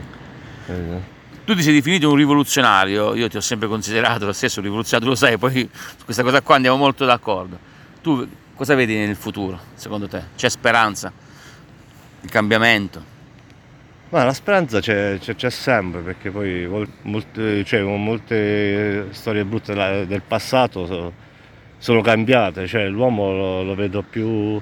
Eh, 0.68 1.18
Tu 1.46 1.54
ti 1.54 1.62
sei 1.62 1.74
definito 1.76 2.10
un 2.10 2.16
rivoluzionario, 2.16 3.14
io 3.14 3.28
ti 3.28 3.38
ho 3.38 3.42
sempre 3.42 3.68
considerato 3.68 4.26
lo 4.26 4.34
stesso 4.34 4.62
rivoluzionario, 4.62 5.14
tu 5.14 5.14
lo 5.14 5.28
sai, 5.28 5.38
poi 5.38 5.70
su 5.96 6.06
questa 6.06 6.24
cosa 6.24 6.42
qua 6.42 6.56
andiamo 6.56 6.78
molto 6.78 7.06
d'accordo. 7.06 7.60
Tu 8.02 8.28
cosa 8.56 8.74
vedi 8.74 8.96
nel 8.96 9.16
futuro, 9.16 9.60
secondo 9.76 10.08
te? 10.08 10.24
C'è 10.36 10.50
speranza? 10.50 11.14
Il 12.22 12.32
cambiamento? 12.32 13.04
Ma 14.10 14.24
la 14.24 14.34
speranza 14.34 14.80
c'è, 14.80 15.20
c'è- 15.20 15.36
c'è 15.36 15.52
sempre, 15.52 16.02
perché 16.02 16.32
poi 16.32 16.66
molte, 17.04 17.64
cioè, 17.64 17.84
molte 17.84 19.10
storie 19.12 19.46
brutte 19.46 19.76
del 20.08 20.24
passato 20.28 21.28
sono 21.80 22.02
cambiate, 22.02 22.68
cioè, 22.68 22.88
l'uomo 22.90 23.32
lo, 23.32 23.64
lo 23.64 23.74
vedo 23.74 24.04
più, 24.08 24.62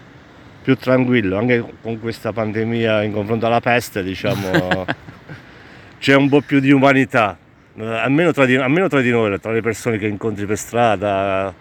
più 0.61 0.75
tranquillo, 0.77 1.37
anche 1.37 1.63
con 1.81 1.99
questa 1.99 2.31
pandemia 2.31 3.01
in 3.01 3.11
confronto 3.11 3.47
alla 3.47 3.59
peste, 3.59 4.03
diciamo, 4.03 4.85
c'è 5.99 6.15
un 6.15 6.29
po' 6.29 6.41
più 6.41 6.59
di 6.59 6.71
umanità, 6.71 7.35
almeno 7.79 8.31
tra, 8.31 8.45
di, 8.45 8.55
almeno 8.55 8.87
tra 8.87 9.01
di 9.01 9.09
noi, 9.09 9.39
tra 9.39 9.51
le 9.51 9.61
persone 9.61 9.97
che 9.97 10.05
incontri 10.05 10.45
per 10.45 10.57
strada, 10.57 11.51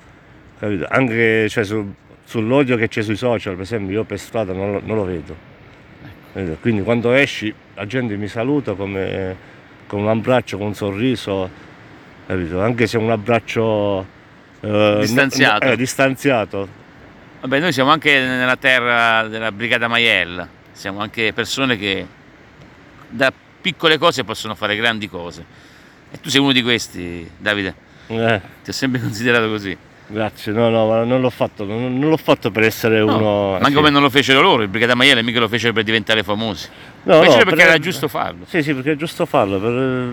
capito? 0.58 0.86
anche 0.90 1.48
cioè, 1.48 1.64
su- 1.64 1.90
sull'odio 2.22 2.76
che 2.76 2.88
c'è 2.88 3.00
sui 3.02 3.16
social, 3.16 3.54
per 3.54 3.62
esempio, 3.62 3.96
io 3.96 4.04
per 4.04 4.18
strada 4.18 4.52
non 4.52 4.72
lo- 4.72 4.82
non 4.84 4.96
lo 4.96 5.04
vedo. 5.04 5.54
Quindi 6.60 6.82
quando 6.82 7.12
esci 7.12 7.52
la 7.74 7.86
gente 7.86 8.14
mi 8.18 8.28
saluta 8.28 8.74
come, 8.74 9.34
con 9.86 10.02
un 10.02 10.08
abbraccio, 10.08 10.58
con 10.58 10.66
un 10.66 10.74
sorriso, 10.74 11.48
capito? 12.26 12.60
anche 12.60 12.86
se 12.86 12.98
è 12.98 13.00
un 13.00 13.10
abbraccio 13.10 14.14
eh, 14.60 14.96
Distanziato. 15.00 15.64
no- 15.66 15.72
eh, 15.72 15.76
distanziato. 15.76 16.68
Vabbè, 17.40 17.60
noi 17.60 17.72
siamo 17.72 17.90
anche 17.90 18.18
nella 18.18 18.56
terra 18.56 19.28
della 19.28 19.52
Brigata 19.52 19.88
Maiella, 19.88 20.48
siamo 20.72 21.00
anche 21.00 21.32
persone 21.32 21.76
che 21.76 22.06
da 23.08 23.32
piccole 23.60 23.98
cose 23.98 24.24
possono 24.24 24.54
fare 24.54 24.74
grandi 24.76 25.08
cose. 25.08 25.44
E 26.10 26.20
tu 26.20 26.28
sei 26.30 26.40
uno 26.40 26.52
di 26.52 26.62
questi, 26.62 27.28
Davide, 27.36 27.74
Eh, 28.08 28.40
ti 28.64 28.70
ho 28.70 28.72
sempre 28.72 29.00
considerato 29.00 29.48
così. 29.48 29.76
grazie, 30.08 30.52
no, 30.52 30.68
no, 30.70 30.86
ma 30.88 31.04
non 31.04 31.20
l'ho 31.20 31.30
fatto, 31.30 31.64
non, 31.64 31.98
non 31.98 32.08
l'ho 32.08 32.16
fatto 32.16 32.50
per 32.50 32.62
essere 32.64 33.00
No, 33.00 33.16
uno. 33.16 33.50
ma 33.50 33.56
anche 33.56 33.68
sì. 33.70 33.74
come 33.74 33.90
non 33.90 34.02
lo 34.02 34.10
fecero 34.10 34.40
loro, 34.40 34.62
il 34.62 34.68
Brigata 34.68 34.94
Maiella 34.94 35.22
mica 35.22 35.38
lo 35.40 35.48
fecero 35.48 35.72
per 35.72 35.82
diventare 35.84 36.22
famosi. 36.22 36.68
No, 37.04 37.14
lo 37.16 37.20
fecero 37.22 37.38
no, 37.38 37.44
perché 37.44 37.60
per- 37.62 37.68
era 37.74 37.78
giusto 37.78 38.08
farlo. 38.08 38.44
Sì, 38.46 38.62
sì, 38.62 38.72
perché 38.72 38.92
è 38.92 38.96
giusto 38.96 39.26
farlo, 39.26 39.58
per, 39.60 40.12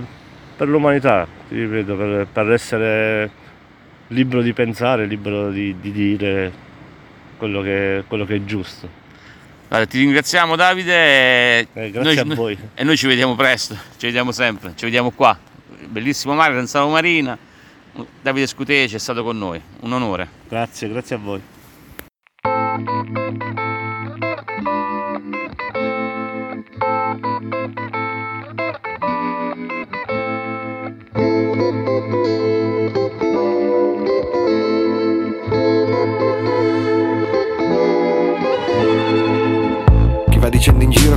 per 0.58 0.68
l'umanità, 0.68 1.26
ti 1.48 1.60
ripeto, 1.60 1.96
per, 1.96 2.28
per 2.32 2.52
essere 2.52 3.30
libero 4.08 4.42
di 4.42 4.54
pensare, 4.54 5.06
libero 5.06 5.50
di, 5.52 5.76
di 5.80 5.92
dire 5.92 6.52
quello 7.38 7.62
che, 7.62 8.04
quello 8.08 8.26
che 8.26 8.36
è 8.36 8.44
giusto. 8.44 9.02
Guarda, 9.68 9.88
ti 9.88 10.00
ringraziamo 10.00 10.56
Davide 10.56 10.94
e, 11.60 11.68
Eh, 11.74 11.92
grazie 11.92 12.20
a 12.20 12.26
voi. 12.26 12.58
e 12.76 12.84
noi 12.84 12.96
ci 12.96 13.08
vediamo 13.08 13.36
presto, 13.36 13.76
ci 13.98 14.06
vediamo 14.06 14.32
sempre, 14.32 14.74
ci 14.76 14.86
vediamo 14.86 15.10
qua. 15.12 15.38
Bellissimo 15.88 16.34
mare, 16.36 16.54
Ranzano 16.54 16.90
Marina. 16.90 17.38
Davide 18.22 18.48
Scuteci 18.48 18.96
è 18.96 19.00
stato 19.00 19.24
con 19.24 19.38
noi, 19.38 19.62
un 19.82 19.92
onore. 19.94 20.28
Grazie, 20.48 20.90
grazie 20.90 21.16
a 21.16 21.20
voi. 21.20 21.42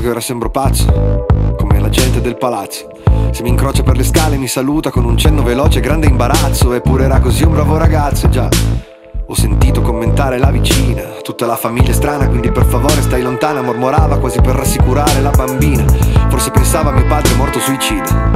Che 0.06 0.12
ora 0.12 0.20
sembro 0.20 0.50
pazzo, 0.50 1.26
come 1.56 1.80
la 1.80 1.88
gente 1.88 2.20
del 2.20 2.36
palazzo. 2.36 2.88
Se 3.32 3.42
mi 3.42 3.48
incrocia 3.48 3.82
per 3.82 3.96
le 3.96 4.04
scale 4.04 4.36
mi 4.36 4.46
saluta 4.46 4.90
con 4.90 5.04
un 5.04 5.16
cenno 5.16 5.42
veloce, 5.42 5.80
grande 5.80 6.06
imbarazzo. 6.06 6.72
Eppure 6.74 7.06
era 7.06 7.18
così 7.18 7.42
un 7.42 7.54
bravo 7.54 7.76
ragazzo, 7.76 8.28
già. 8.28 8.48
Ho 9.26 9.34
sentito 9.34 9.80
commentare 9.80 10.38
la 10.38 10.52
vicina, 10.52 11.02
tutta 11.24 11.44
la 11.44 11.56
famiglia 11.56 11.90
è 11.90 11.94
strana, 11.94 12.28
quindi 12.28 12.52
per 12.52 12.66
favore 12.66 13.02
stai 13.02 13.20
lontana, 13.20 13.62
mormorava 13.62 14.18
quasi 14.18 14.40
per 14.40 14.54
rassicurare 14.54 15.20
la 15.20 15.30
bambina. 15.30 15.84
Forse 16.28 16.52
pensava 16.52 16.92
mio 16.92 17.06
padre 17.06 17.34
morto 17.34 17.58
suicida. 17.58 18.35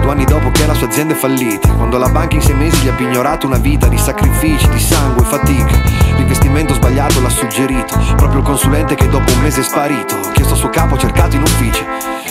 Due 0.00 0.10
anni 0.10 0.24
dopo 0.24 0.50
che 0.50 0.66
la 0.66 0.74
sua 0.74 0.86
azienda 0.86 1.14
è 1.14 1.16
fallita, 1.16 1.72
quando 1.72 1.98
la 1.98 2.08
banca 2.08 2.36
in 2.36 2.42
sei 2.42 2.54
mesi 2.54 2.82
gli 2.82 2.88
ha 2.88 2.94
pignorato 2.94 3.46
una 3.46 3.58
vita 3.58 3.88
di 3.88 3.98
sacrifici, 3.98 4.68
di 4.68 4.78
sangue 4.78 5.22
e 5.22 5.26
fatica. 5.26 5.82
L'investimento 6.16 6.74
sbagliato 6.74 7.20
l'ha 7.20 7.28
suggerito, 7.28 7.96
proprio 8.16 8.40
il 8.40 8.44
consulente 8.44 8.94
che 8.94 9.08
dopo 9.08 9.30
un 9.32 9.40
mese 9.40 9.60
è 9.60 9.64
sparito. 9.64 10.14
Ho 10.14 10.30
chiesto 10.32 10.54
al 10.54 10.58
suo 10.58 10.70
capo, 10.70 10.96
cercato 10.96 11.36
in 11.36 11.42
ufficio. 11.42 11.84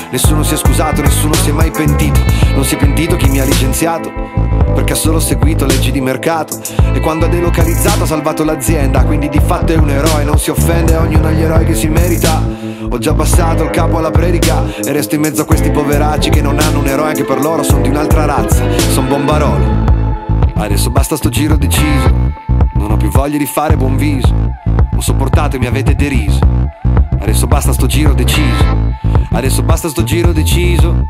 Nessuno 0.10 0.44
si 0.44 0.54
è 0.54 0.58
scusato, 0.58 1.02
nessuno 1.02 1.34
si 1.34 1.50
è 1.50 1.54
mai 1.54 1.70
pentito. 1.70 2.20
Non 2.56 2.64
si 2.64 2.76
è 2.76 2.78
pentito 2.78 3.16
chi 3.16 3.30
mi 3.30 3.40
ha 3.40 3.46
licenziato, 3.46 4.12
perché 4.74 4.94
ha 4.94 4.96
solo 4.96 5.20
seguito 5.20 5.66
leggi 5.66 5.92
di 5.92 6.02
mercato. 6.02 6.58
E 6.94 7.00
quando 7.00 7.26
ha 7.26 7.30
delocalizzato 7.30 8.04
ha 8.04 8.08
salvato 8.08 8.44
l'azienda, 8.44 9.04
quindi 9.04 9.30
di 9.30 9.40
fatto 9.40 9.74
è 9.74 9.76
un 9.76 9.90
eroe, 9.90 10.24
non 10.24 10.40
si 10.40 10.50
offende, 10.50 10.96
ognuno 10.96 11.28
ha 11.28 11.32
gli 11.32 11.42
eroi 11.42 11.66
che 11.66 11.76
si 11.76 11.88
merita. 11.88 12.67
Ho 12.90 12.98
già 13.00 13.14
passato 13.14 13.64
il 13.64 13.70
capo 13.70 13.98
alla 13.98 14.12
predica 14.12 14.64
e 14.84 14.92
resto 14.92 15.16
in 15.16 15.22
mezzo 15.22 15.42
a 15.42 15.46
questi 15.46 15.70
poveracci 15.72 16.30
che 16.30 16.42
non 16.42 16.58
hanno 16.60 16.80
un 16.80 16.88
eroe, 16.88 17.10
anche 17.10 17.24
per 17.24 17.40
loro 17.40 17.62
sono 17.62 17.82
di 17.82 17.90
un'altra 17.90 18.26
razza, 18.26 18.64
son 18.78 19.08
bombarolo. 19.08 19.84
Adesso 20.56 20.90
basta 20.90 21.16
sto 21.16 21.30
giro 21.30 21.58
deciso, 21.58 22.34
non 22.74 22.92
ho 22.92 22.98
più 22.98 23.10
voglia 23.10 23.38
di 23.38 23.46
fare 23.46 23.76
buon 23.76 23.98
viso. 23.98 24.34
Ho 24.96 25.02
sopportato 25.02 25.58
e 25.58 25.60
mi 25.60 25.68
avete 25.68 25.96
deriso. 25.96 26.40
Adesso 27.20 27.46
basta 27.46 27.74
sto 27.74 27.86
giro 27.88 28.14
deciso. 28.14 28.96
Adesso 29.32 29.62
basta 29.64 29.90
sto 29.90 30.04
giro 30.04 30.32
deciso. 30.32 31.10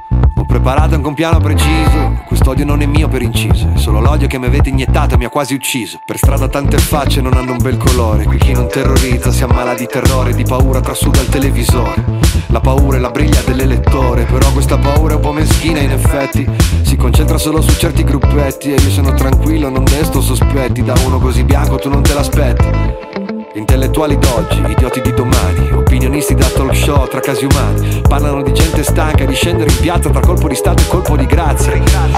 Preparato 0.58 0.96
anche 0.96 1.08
un 1.08 1.14
piano 1.14 1.38
preciso. 1.40 2.24
Quest'odio 2.26 2.66
non 2.66 2.82
è 2.82 2.88
mio 2.88 3.08
per 3.08 3.22
inciso. 3.22 3.70
È 3.76 3.78
solo 3.78 4.00
l'odio 4.00 4.26
che 4.26 4.40
mi 4.40 4.48
avete 4.48 4.70
iniettato 4.70 5.16
mi 5.16 5.26
ha 5.26 5.30
quasi 5.30 5.54
ucciso. 5.54 6.00
Per 6.04 6.18
strada 6.18 6.48
tante 6.48 6.80
facce 6.80 7.22
non 7.22 7.34
hanno 7.34 7.52
un 7.52 7.60
bel 7.60 7.78
colore. 7.78 8.24
Qui 8.24 8.40
chi 8.40 8.54
non 8.54 8.68
terrorizza 8.68 9.32
si 9.32 9.44
ammala 9.44 9.76
di 9.76 9.86
terrore, 9.86 10.34
di 10.34 10.44
paura 10.44 10.82
trasuda 10.82 11.22
il 11.22 11.30
televisore. 11.30 12.04
La 12.48 12.60
paura 12.60 12.98
è 12.98 13.00
la 13.00 13.12
briglia 13.12 13.42
dell'elettore. 13.46 14.24
Però 14.24 14.52
questa 14.52 14.80
paura 14.80 15.14
è 15.14 15.16
un 15.18 15.22
po' 15.22 15.32
meschina 15.32 15.80
in 15.80 15.92
effetti. 15.92 16.50
Si 16.82 16.96
concentra 16.96 17.38
solo 17.38 17.62
su 17.62 17.78
certi 17.78 18.04
gruppetti. 18.04 18.74
E 18.74 18.82
io 18.82 18.90
sono 18.90 19.14
tranquillo, 19.14 19.70
non 19.70 19.84
desto 19.84 20.22
sospetti. 20.22 20.82
Da 20.82 20.96
uno 21.06 21.20
così 21.20 21.44
bianco 21.44 21.76
tu 21.76 21.90
non 21.90 22.02
te 22.02 22.16
l'aspetti. 22.16 23.07
Intellettuali 23.58 24.20
d'oggi, 24.20 24.64
idioti 24.68 25.02
di 25.02 25.12
domani, 25.16 25.72
opinionisti 25.72 26.36
da 26.36 26.46
talk 26.46 26.76
show 26.76 27.08
tra 27.08 27.20
casi 27.20 27.46
umani, 27.46 28.04
parlano 28.08 28.44
di 28.44 28.54
gente 28.54 28.84
stanca 28.84 29.26
di 29.26 29.34
scendere 29.34 29.72
in 29.72 29.80
piazza 29.80 30.12
tra 30.12 30.20
colpo 30.20 30.48
di 30.48 30.54
stato 30.54 30.84
e 30.84 30.88
colpo 30.88 31.18
di 31.18 31.26
grazia. 31.26 31.74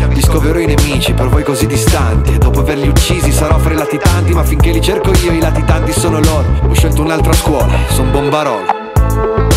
Discoverò 0.09 0.59
i 0.59 0.65
nemici 0.65 1.13
per 1.13 1.29
voi 1.29 1.43
così 1.43 1.65
distanti, 1.65 2.33
e 2.33 2.37
dopo 2.39 2.59
averli 2.59 2.89
uccisi 2.89 3.31
sarò 3.31 3.57
fra 3.57 3.71
i 3.71 3.77
latitanti, 3.77 4.33
ma 4.33 4.43
finché 4.43 4.71
li 4.71 4.81
cerco 4.81 5.13
io 5.23 5.31
i 5.31 5.39
latitanti 5.39 5.93
sono 5.93 6.19
loro. 6.19 6.45
Ho 6.67 6.73
scelto 6.73 7.03
un'altra 7.03 7.31
scuola, 7.31 7.73
son 7.87 8.11
bombarolo. 8.11 8.65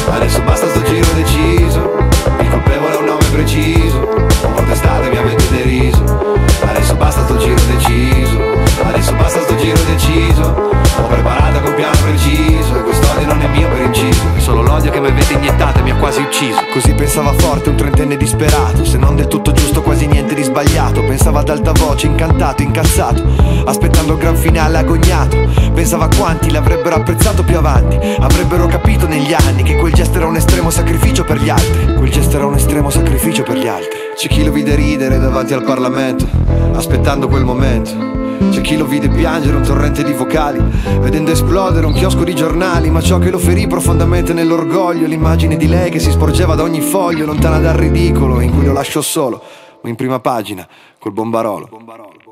Adesso 0.09 0.40
basta 0.42 0.68
sto 0.68 0.83
giro 0.85 1.12
deciso, 1.14 1.97
il 2.38 2.49
colpevole 2.49 2.95
ha 2.95 2.99
un 2.99 3.05
nome 3.07 3.25
preciso, 3.33 3.99
ho 3.99 4.53
protestato 4.55 5.03
e 5.03 5.11
mi 5.11 5.16
avete 5.16 5.49
deriso. 5.51 6.31
Adesso 6.64 6.95
basta 6.95 7.25
sto 7.25 7.38
giro 7.38 7.61
deciso, 7.66 8.52
adesso 8.88 9.14
basta 9.14 9.40
sto 9.40 9.57
giro 9.57 9.79
deciso. 9.85 10.81
Ho 10.99 11.07
preparato 11.07 11.61
con 11.61 11.75
piano 11.75 11.97
preciso 12.03 12.77
e 12.77 12.83
quest'odio 12.83 13.27
non 13.27 13.40
è 13.40 13.49
mio 13.49 13.68
per 13.68 13.81
inciso. 13.83 14.23
È 14.37 14.40
solo 14.40 14.62
l'odio 14.62 14.90
che 14.90 15.01
mi 15.01 15.09
avete 15.09 15.33
iniettato 15.33 15.79
e 15.79 15.83
mi 15.83 15.90
ha 15.90 15.97
quasi 15.97 16.21
ucciso. 16.21 16.59
Così 16.73 16.95
pensava 16.95 17.33
forte 17.33 17.71
un 17.71 17.77
trentenne 17.77 18.16
disperato, 18.16 18.85
se 18.85 18.99
non 18.99 19.16
del 19.16 19.27
tutto 19.27 19.53
giusto 19.53 19.83
quasi 19.83 20.07
niente 20.07 20.35
di 20.35 20.42
sbagliato. 20.42 21.03
Pensava 21.05 21.40
ad 21.40 21.49
alta 21.49 21.73
voce, 21.73 22.07
incantato, 22.07 22.62
incazzato, 22.62 23.23
aspettando 23.64 24.12
il 24.12 24.18
gran 24.18 24.37
finale 24.37 24.79
agognato. 24.79 25.37
Pensava 25.73 26.05
a 26.05 26.16
quanti 26.16 26.51
l'avrebbero 26.51 26.97
apprezzato 26.97 27.42
più 27.42 27.57
avanti, 27.57 27.99
avrebbero 28.18 28.66
capito 28.66 29.07
negli 29.07 29.33
anni 29.33 29.62
che 29.62 29.77
quel 29.77 29.92
gesto 29.92 30.18
era 30.18 30.27
un 30.27 30.37
estremo 30.37 30.71
sacrificio 30.71 31.25
per 31.25 31.38
gli 31.38 31.49
altri. 31.49 31.95
Quel 31.97 32.11
gesto 32.11 32.37
era 32.37 32.47
un 32.47 32.55
estremo 32.55 32.90
sacrificio 32.90 33.42
per 33.42 33.57
gli 33.57 33.66
altri. 33.66 34.01
C'è 34.14 34.29
chi 34.29 34.45
lo 34.45 34.53
vide 34.53 34.75
ridere 34.75 35.18
davanti 35.18 35.55
al 35.55 35.64
Parlamento, 35.64 36.29
aspettando 36.75 37.29
quel 37.29 37.45
momento. 37.45 38.22
C'è 38.51 38.61
chi 38.61 38.77
lo 38.77 38.87
vide 38.87 39.09
piangere 39.09 39.57
un 39.57 39.63
torrente 39.63 40.03
di 40.03 40.13
vocali, 40.13 40.59
vedendo 41.01 41.31
esplodere 41.31 41.87
un 41.87 41.93
chiosco 41.93 42.25
di 42.25 42.35
giornali, 42.35 42.91
ma 42.91 43.01
ciò 43.01 43.19
che 43.19 43.31
lo 43.31 43.39
ferì 43.39 43.67
profondamente 43.67 44.33
nell'orgoglio, 44.33 45.07
l'immagine 45.07 45.57
di 45.57 45.69
lei 45.69 45.91
che 45.91 45.99
si 45.99 46.11
sporgeva 46.11 46.55
da 46.55 46.63
ogni 46.63 46.81
foglio, 46.81 47.27
lontana 47.27 47.59
dal 47.59 47.75
ridicolo, 47.75 48.41
in 48.41 48.53
cui 48.53 48.65
lo 48.65 48.73
lasciò 48.73 49.01
solo, 49.01 49.43
ma 49.83 49.89
in 49.89 49.97
prima 49.97 50.21
pagina, 50.21 50.67
col 50.99 51.13
bombarolo. 51.13 51.67
bombarolo. 51.71 52.32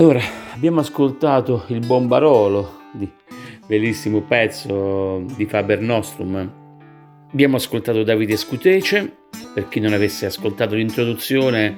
Allora, 0.00 0.22
abbiamo 0.54 0.80
ascoltato 0.80 1.64
il 1.66 1.84
buon 1.84 2.06
Barolo, 2.06 2.84
di, 2.90 3.06
bellissimo 3.66 4.22
pezzo 4.22 5.22
di 5.36 5.44
Faber 5.44 5.82
Nostrum. 5.82 6.52
Abbiamo 7.30 7.56
ascoltato 7.56 8.02
Davide 8.02 8.38
Scutece, 8.38 9.16
per 9.52 9.68
chi 9.68 9.78
non 9.78 9.92
avesse 9.92 10.24
ascoltato 10.24 10.74
l'introduzione, 10.74 11.76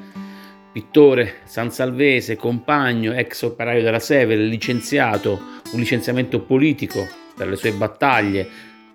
pittore 0.70 1.38
sansalvese, 1.46 2.36
compagno, 2.36 3.12
ex 3.12 3.42
operaio 3.42 3.82
della 3.82 3.98
Sever, 3.98 4.38
licenziato, 4.38 5.40
un 5.72 5.80
licenziamento 5.80 6.42
politico 6.42 7.04
per 7.36 7.48
le 7.48 7.56
sue 7.56 7.72
battaglie, 7.72 8.48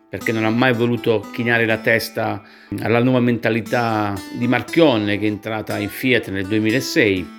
perché 0.08 0.32
non 0.32 0.46
ha 0.46 0.52
mai 0.52 0.74
voluto 0.74 1.20
chinare 1.34 1.66
la 1.66 1.80
testa 1.80 2.42
alla 2.80 3.04
nuova 3.04 3.20
mentalità 3.20 4.14
di 4.38 4.48
Marchionne 4.48 5.20
che 5.20 5.26
è 5.26 5.30
entrata 5.30 5.78
in 5.80 5.90
Fiat 5.90 6.30
nel 6.30 6.46
2006, 6.46 7.36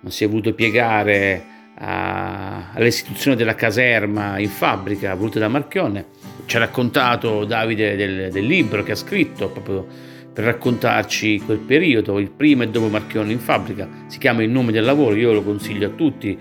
non 0.00 0.12
si 0.12 0.24
è 0.24 0.28
voluto 0.28 0.54
piegare 0.54 1.44
a, 1.78 2.72
all'istituzione 2.72 3.36
della 3.36 3.54
caserma 3.54 4.38
in 4.38 4.48
fabbrica 4.48 5.14
voluta 5.14 5.38
da 5.38 5.48
Marchionne. 5.48 6.06
Ci 6.46 6.56
ha 6.56 6.58
raccontato 6.58 7.44
Davide 7.44 7.96
del, 7.96 8.30
del 8.30 8.44
libro 8.44 8.82
che 8.82 8.92
ha 8.92 8.96
scritto 8.96 9.48
proprio 9.48 9.86
per 10.32 10.44
raccontarci 10.44 11.40
quel 11.40 11.58
periodo, 11.58 12.18
il 12.18 12.30
prima 12.30 12.64
e 12.64 12.68
dopo 12.68 12.88
Marchionne 12.88 13.32
in 13.32 13.40
fabbrica. 13.40 13.88
Si 14.06 14.18
chiama 14.18 14.42
Il 14.42 14.50
nome 14.50 14.72
del 14.72 14.84
lavoro, 14.84 15.14
io 15.14 15.32
lo 15.32 15.42
consiglio 15.42 15.88
a 15.88 15.90
tutti. 15.90 16.38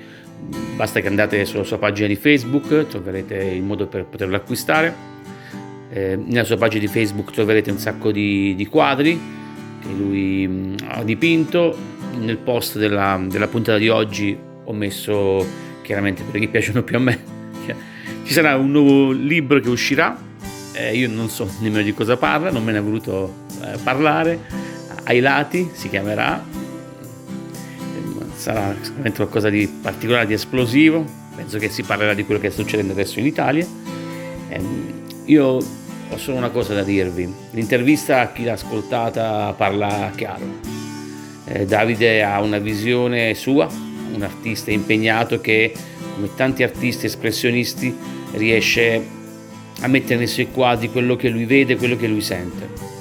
Basta 0.76 1.02
che 1.02 1.08
andate 1.08 1.44
sulla 1.46 1.64
sua 1.64 1.78
pagina 1.78 2.08
di 2.08 2.16
Facebook, 2.16 2.88
troverete 2.88 3.36
il 3.36 3.62
modo 3.62 3.88
per 3.88 4.06
poterlo 4.06 4.36
acquistare 4.36 5.18
eh, 5.92 6.16
nella 6.16 6.44
sua 6.44 6.58
pagina 6.58 6.82
di 6.82 6.88
Facebook 6.88 7.32
troverete 7.32 7.72
un 7.72 7.80
sacco 7.80 8.12
di, 8.12 8.54
di 8.56 8.68
quadri 8.68 9.20
che 9.82 9.88
lui 9.92 10.48
mh, 10.48 10.76
ha 10.88 11.04
dipinto. 11.04 11.98
Nel 12.18 12.38
post 12.38 12.78
della, 12.78 13.20
della, 13.28 13.48
puntata 13.48 13.78
di 13.78 13.90
oggi 13.90 14.38
ho 14.64 14.74
messo 14.74 15.46
chiaramente 15.82 16.24
perché 16.24 16.48
piacciono 16.48 16.84
più 16.84 16.98
a 16.98 17.00
me. 17.00 17.24
Ci 18.24 18.34
sarà 18.34 18.56
un 18.58 18.72
nuovo 18.72 19.12
libro 19.12 19.60
che 19.60 19.70
uscirà. 19.70 20.18
Eh, 20.74 20.96
io 20.96 21.10
non 21.10 21.30
so 21.30 21.50
nemmeno 21.60 21.84
di 21.84 21.94
cosa 21.94 22.18
parla, 22.18 22.52
non 22.52 22.64
me 22.64 22.72
ne 22.72 22.78
ha 22.78 22.82
voluto 22.82 23.46
eh, 23.64 23.78
parlare. 23.84 24.40
Ai 25.04 25.20
lati 25.20 25.70
si 25.74 25.90
chiamerà. 25.90 26.44
Sarà 28.36 28.76
sicuramente 28.80 29.18
qualcosa 29.18 29.50
di 29.50 29.68
particolare, 29.68 30.26
di 30.26 30.34
esplosivo. 30.34 31.06
Penso 31.36 31.58
che 31.58 31.70
si 31.70 31.84
parlerà 31.84 32.14
di 32.14 32.26
quello 32.26 32.40
che 32.40 32.50
sta 32.50 32.62
succedendo 32.62 32.94
adesso 32.94 33.20
in 33.20 33.26
Italia. 33.26 33.66
Eh, 34.50 34.62
io 35.26 35.58
ho 36.12 36.18
solo 36.18 36.38
una 36.38 36.50
cosa 36.50 36.74
da 36.74 36.84
dirvi, 36.84 37.32
l'intervista 37.52 38.22
a 38.22 38.32
chi 38.32 38.44
l'ha 38.44 38.54
ascoltata 38.54 39.54
parla 39.56 40.12
chiaro. 40.16 40.79
Eh, 41.50 41.66
Davide 41.66 42.24
ha 42.24 42.42
una 42.42 42.60
visione 42.60 43.34
sua, 43.34 43.68
un 44.14 44.22
artista 44.22 44.72
impegnato 44.72 45.42
che, 45.42 45.74
come 46.16 46.30
tanti 46.36 46.64
artisti 46.64 47.08
espressionisti, 47.08 47.96
riesce 48.34 49.04
a 49.82 49.88
mettere 49.88 50.18
nei 50.18 50.28
suoi 50.28 50.52
quadri 50.52 50.92
quello 50.92 51.16
che 51.16 51.30
lui 51.30 51.46
vede, 51.46 51.76
quello 51.76 51.98
che 51.98 52.08
lui 52.08 52.22
sente 52.22 52.99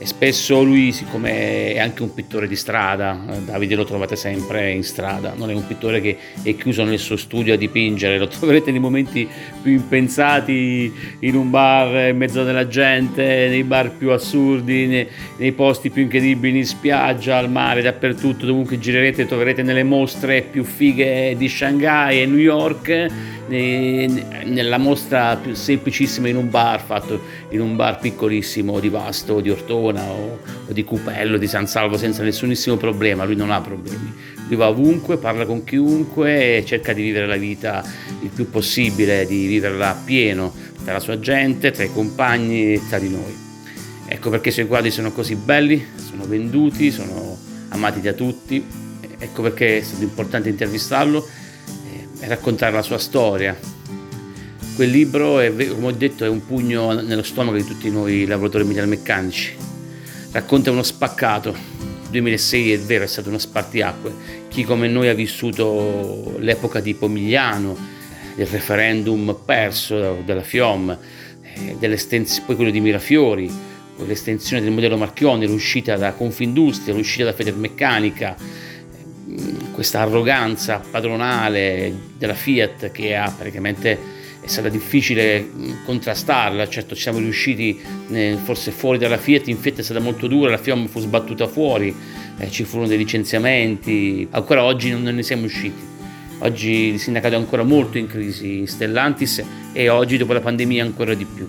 e 0.00 0.06
spesso 0.06 0.62
lui, 0.62 0.92
siccome 0.92 1.72
è 1.72 1.80
anche 1.80 2.02
un 2.02 2.14
pittore 2.14 2.46
di 2.46 2.54
strada, 2.54 3.20
eh, 3.32 3.40
Davide 3.40 3.74
lo 3.74 3.84
trovate 3.84 4.14
sempre 4.14 4.70
in 4.70 4.84
strada, 4.84 5.34
non 5.36 5.50
è 5.50 5.54
un 5.54 5.66
pittore 5.66 6.00
che 6.00 6.16
è 6.40 6.54
chiuso 6.54 6.84
nel 6.84 7.00
suo 7.00 7.16
studio 7.16 7.54
a 7.54 7.56
dipingere, 7.56 8.16
lo 8.16 8.28
troverete 8.30 8.70
nei 8.70 8.78
momenti 8.78 9.28
più 9.60 9.72
impensati, 9.72 10.92
in 11.18 11.34
un 11.34 11.50
bar 11.50 12.10
in 12.10 12.16
mezzo 12.16 12.42
alla 12.42 12.68
gente, 12.68 13.48
nei 13.48 13.64
bar 13.64 13.90
più 13.90 14.10
assurdi, 14.10 14.86
nei, 14.86 15.08
nei 15.36 15.50
posti 15.50 15.90
più 15.90 16.02
incredibili, 16.02 16.58
in 16.58 16.66
spiaggia, 16.66 17.36
al 17.36 17.50
mare, 17.50 17.82
dappertutto, 17.82 18.46
dovunque 18.46 18.78
girerete, 18.78 19.26
troverete 19.26 19.64
nelle 19.64 19.82
mostre 19.82 20.42
più 20.42 20.62
fighe 20.62 21.34
di 21.36 21.48
Shanghai 21.48 22.22
e 22.22 22.26
New 22.26 22.38
York 22.38 23.36
nella 23.48 24.78
mostra 24.78 25.36
più 25.36 25.54
semplicissima 25.54 26.28
in 26.28 26.36
un 26.36 26.50
bar 26.50 26.82
fatto 26.82 27.18
in 27.50 27.60
un 27.60 27.76
bar 27.76 27.98
piccolissimo 27.98 28.78
di 28.78 28.88
Vasto, 28.88 29.40
di 29.40 29.48
Ortona 29.88 30.10
o, 30.10 30.38
o 30.68 30.72
di 30.72 30.84
Cupello, 30.84 31.38
di 31.38 31.46
San 31.46 31.66
Salvo 31.66 31.96
senza 31.96 32.22
nessunissimo 32.22 32.76
problema, 32.76 33.24
lui 33.24 33.36
non 33.36 33.50
ha 33.50 33.60
problemi, 33.60 34.12
lui 34.46 34.56
va 34.56 34.68
ovunque, 34.68 35.16
parla 35.16 35.46
con 35.46 35.64
chiunque 35.64 36.58
e 36.58 36.64
cerca 36.64 36.92
di 36.92 37.02
vivere 37.02 37.26
la 37.26 37.36
vita 37.36 37.84
il 38.22 38.30
più 38.30 38.50
possibile, 38.50 39.26
di 39.26 39.46
viverla 39.46 40.00
pieno 40.04 40.52
tra 40.84 40.94
la 40.94 41.00
sua 41.00 41.18
gente, 41.18 41.70
tra 41.70 41.84
i 41.84 41.92
compagni 41.92 42.74
e 42.74 42.82
tra 42.88 42.98
di 42.98 43.08
noi. 43.08 43.46
Ecco 44.06 44.30
perché 44.30 44.48
i 44.48 44.52
suoi 44.52 44.66
quadri 44.66 44.90
sono 44.90 45.12
così 45.12 45.34
belli, 45.34 45.84
sono 45.96 46.24
venduti, 46.24 46.90
sono 46.90 47.36
amati 47.68 48.00
da 48.00 48.12
tutti, 48.14 48.64
ecco 49.18 49.42
perché 49.42 49.78
è 49.78 49.82
stato 49.82 50.02
importante 50.02 50.48
intervistarlo 50.48 51.26
e 52.20 52.26
raccontare 52.26 52.72
la 52.72 52.82
sua 52.82 52.98
storia. 52.98 53.56
Quel 54.74 54.90
libro, 54.90 55.40
è, 55.40 55.52
come 55.68 55.86
ho 55.88 55.92
detto, 55.92 56.24
è 56.24 56.28
un 56.28 56.46
pugno 56.46 56.92
nello 56.92 57.24
stomaco 57.24 57.56
di 57.56 57.64
tutti 57.64 57.90
noi 57.90 58.26
lavoratori 58.26 58.64
metalmeccanici. 58.64 59.67
Racconta 60.30 60.70
uno 60.70 60.82
spaccato. 60.82 61.50
Il 61.50 62.10
2006 62.10 62.72
è 62.72 62.78
vero, 62.78 63.04
è 63.04 63.06
stato 63.06 63.28
uno 63.28 63.38
spartiacque. 63.38 64.12
Chi 64.48 64.64
come 64.64 64.86
noi 64.88 65.08
ha 65.08 65.14
vissuto 65.14 66.34
l'epoca 66.38 66.80
di 66.80 66.94
Pomigliano, 66.94 67.76
del 68.34 68.46
referendum 68.46 69.36
perso 69.44 70.22
dalla 70.24 70.42
FIOM, 70.42 70.96
eh, 71.42 71.76
poi 72.46 72.56
quello 72.56 72.70
di 72.70 72.80
Mirafiori, 72.80 73.50
l'estensione 74.06 74.62
del 74.62 74.70
modello 74.70 74.96
Marchioni, 74.96 75.46
l'uscita 75.46 75.96
da 75.96 76.12
Confindustria, 76.12 76.94
l'uscita 76.94 77.24
da 77.24 77.32
Federmeccanica, 77.32 78.36
questa 79.72 80.00
arroganza 80.00 80.82
padronale 80.90 81.92
della 82.16 82.34
Fiat 82.34 82.90
che 82.90 83.16
ha 83.16 83.30
praticamente 83.30 84.16
è 84.48 84.50
stata 84.50 84.70
difficile 84.70 85.46
contrastarla, 85.84 86.66
certo 86.70 86.94
ci 86.94 87.02
siamo 87.02 87.18
riusciti 87.18 87.78
forse 88.42 88.70
fuori 88.70 88.96
dalla 88.96 89.18
Fiat, 89.18 89.46
in 89.48 89.58
Fiat 89.58 89.80
è 89.80 89.82
stata 89.82 90.00
molto 90.00 90.26
dura, 90.26 90.50
la 90.50 90.56
FIOM 90.56 90.88
fu 90.88 91.00
sbattuta 91.00 91.46
fuori, 91.46 91.94
eh, 92.38 92.50
ci 92.50 92.64
furono 92.64 92.88
dei 92.88 92.96
licenziamenti, 92.96 94.26
ancora 94.30 94.64
oggi 94.64 94.90
non 94.90 95.02
ne 95.02 95.22
siamo 95.22 95.44
usciti. 95.44 95.86
Oggi 96.38 96.70
il 96.70 96.98
sindacato 96.98 97.34
è 97.34 97.36
ancora 97.36 97.62
molto 97.62 97.98
in 97.98 98.06
crisi, 98.06 98.66
Stellantis 98.66 99.44
e 99.72 99.88
oggi 99.90 100.16
dopo 100.16 100.32
la 100.32 100.40
pandemia 100.40 100.82
ancora 100.82 101.12
di 101.12 101.26
più. 101.26 101.46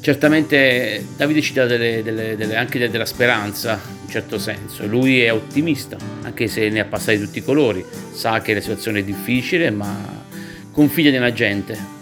Certamente 0.00 1.06
Davide 1.16 1.40
ci 1.40 1.52
dà 1.52 1.66
delle, 1.66 2.02
delle, 2.02 2.34
delle, 2.34 2.56
anche 2.56 2.88
della 2.88 3.06
speranza, 3.06 3.80
in 3.84 3.98
un 4.06 4.10
certo 4.10 4.38
senso. 4.38 4.86
Lui 4.86 5.20
è 5.20 5.32
ottimista, 5.32 5.96
anche 6.22 6.48
se 6.48 6.68
ne 6.68 6.80
ha 6.80 6.84
passati 6.84 7.20
tutti 7.20 7.38
i 7.38 7.44
colori. 7.44 7.84
Sa 8.10 8.40
che 8.40 8.54
la 8.54 8.60
situazione 8.60 9.00
è 9.00 9.04
difficile, 9.04 9.70
ma 9.70 10.24
confida 10.72 11.10
nella 11.10 11.32
gente, 11.32 11.96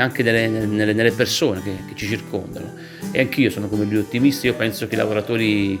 anche 0.00 0.22
nelle, 0.22 0.48
nelle, 0.48 0.92
nelle 0.92 1.12
persone 1.12 1.62
che, 1.62 1.76
che, 1.86 1.94
ci 1.94 2.06
circondano. 2.06 2.72
E 3.10 3.20
anch'io 3.20 3.50
sono 3.50 3.68
come 3.68 3.84
lui 3.84 3.98
ottimista, 3.98 4.46
io 4.46 4.54
penso 4.54 4.86
che 4.86 4.94
i 4.94 4.98
lavoratori 4.98 5.80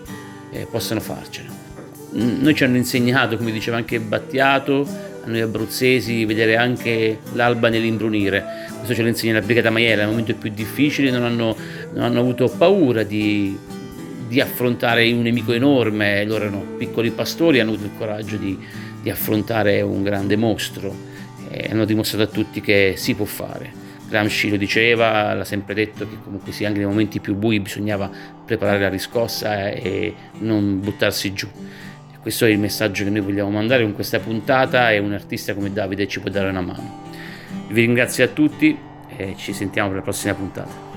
eh, 0.52 0.66
possano 0.70 1.00
farcela. 1.00 1.50
Noi 2.12 2.54
ci 2.54 2.64
hanno 2.64 2.76
insegnato, 2.76 3.36
come 3.36 3.52
diceva 3.52 3.78
anche 3.78 3.98
Battiato, 3.98 4.86
a 5.24 5.28
noi 5.28 5.40
abruzzesi, 5.40 6.24
vedere 6.24 6.56
anche 6.56 7.20
l'alba 7.32 7.68
nell'imbrunire 7.68 8.62
questo 8.82 8.96
ce 8.96 9.02
lo 9.02 9.08
insegna 9.08 9.34
la 9.34 9.42
Brigata 9.42 9.70
Maiella, 9.70 10.02
nel 10.02 10.10
momento 10.10 10.34
più 10.34 10.50
difficile 10.52 11.12
non 11.12 11.22
hanno, 11.22 11.56
non 11.92 12.02
hanno 12.02 12.18
avuto 12.18 12.48
paura 12.48 13.04
di, 13.04 13.56
di, 14.26 14.40
affrontare 14.40 15.10
un 15.12 15.22
nemico 15.22 15.52
enorme, 15.52 16.24
loro 16.24 16.44
erano 16.46 16.64
piccoli 16.78 17.12
pastori, 17.12 17.60
hanno 17.60 17.74
avuto 17.74 17.86
il 17.86 17.92
coraggio 17.96 18.36
di, 18.36 18.58
di 19.00 19.08
affrontare 19.08 19.82
un 19.82 20.02
grande 20.02 20.34
mostro 20.34 20.92
e 21.48 21.68
hanno 21.70 21.84
dimostrato 21.84 22.24
a 22.24 22.26
tutti 22.26 22.60
che 22.60 22.94
si 22.96 23.14
può 23.14 23.24
fare. 23.24 23.81
Gramsci 24.12 24.50
lo 24.50 24.56
diceva, 24.56 25.32
l'ha 25.32 25.44
sempre 25.44 25.72
detto 25.72 26.06
che 26.06 26.16
comunque 26.22 26.52
sì, 26.52 26.66
anche 26.66 26.80
nei 26.80 26.86
momenti 26.86 27.18
più 27.18 27.34
bui 27.34 27.60
bisognava 27.60 28.10
preparare 28.44 28.78
la 28.78 28.90
riscossa 28.90 29.70
e 29.70 30.14
non 30.40 30.80
buttarsi 30.80 31.32
giù. 31.32 31.48
questo 32.20 32.44
è 32.44 32.50
il 32.50 32.58
messaggio 32.58 33.04
che 33.04 33.10
noi 33.10 33.20
vogliamo 33.20 33.48
mandare 33.48 33.82
con 33.84 33.94
questa 33.94 34.18
puntata 34.20 34.90
e 34.90 34.98
un 34.98 35.14
artista 35.14 35.54
come 35.54 35.72
Davide 35.72 36.06
ci 36.06 36.20
può 36.20 36.28
dare 36.28 36.50
una 36.50 36.60
mano. 36.60 37.04
Vi 37.68 37.80
ringrazio 37.80 38.24
a 38.24 38.28
tutti 38.28 38.76
e 39.16 39.34
ci 39.38 39.54
sentiamo 39.54 39.88
per 39.88 39.96
la 39.96 40.02
prossima 40.02 40.34
puntata. 40.34 40.91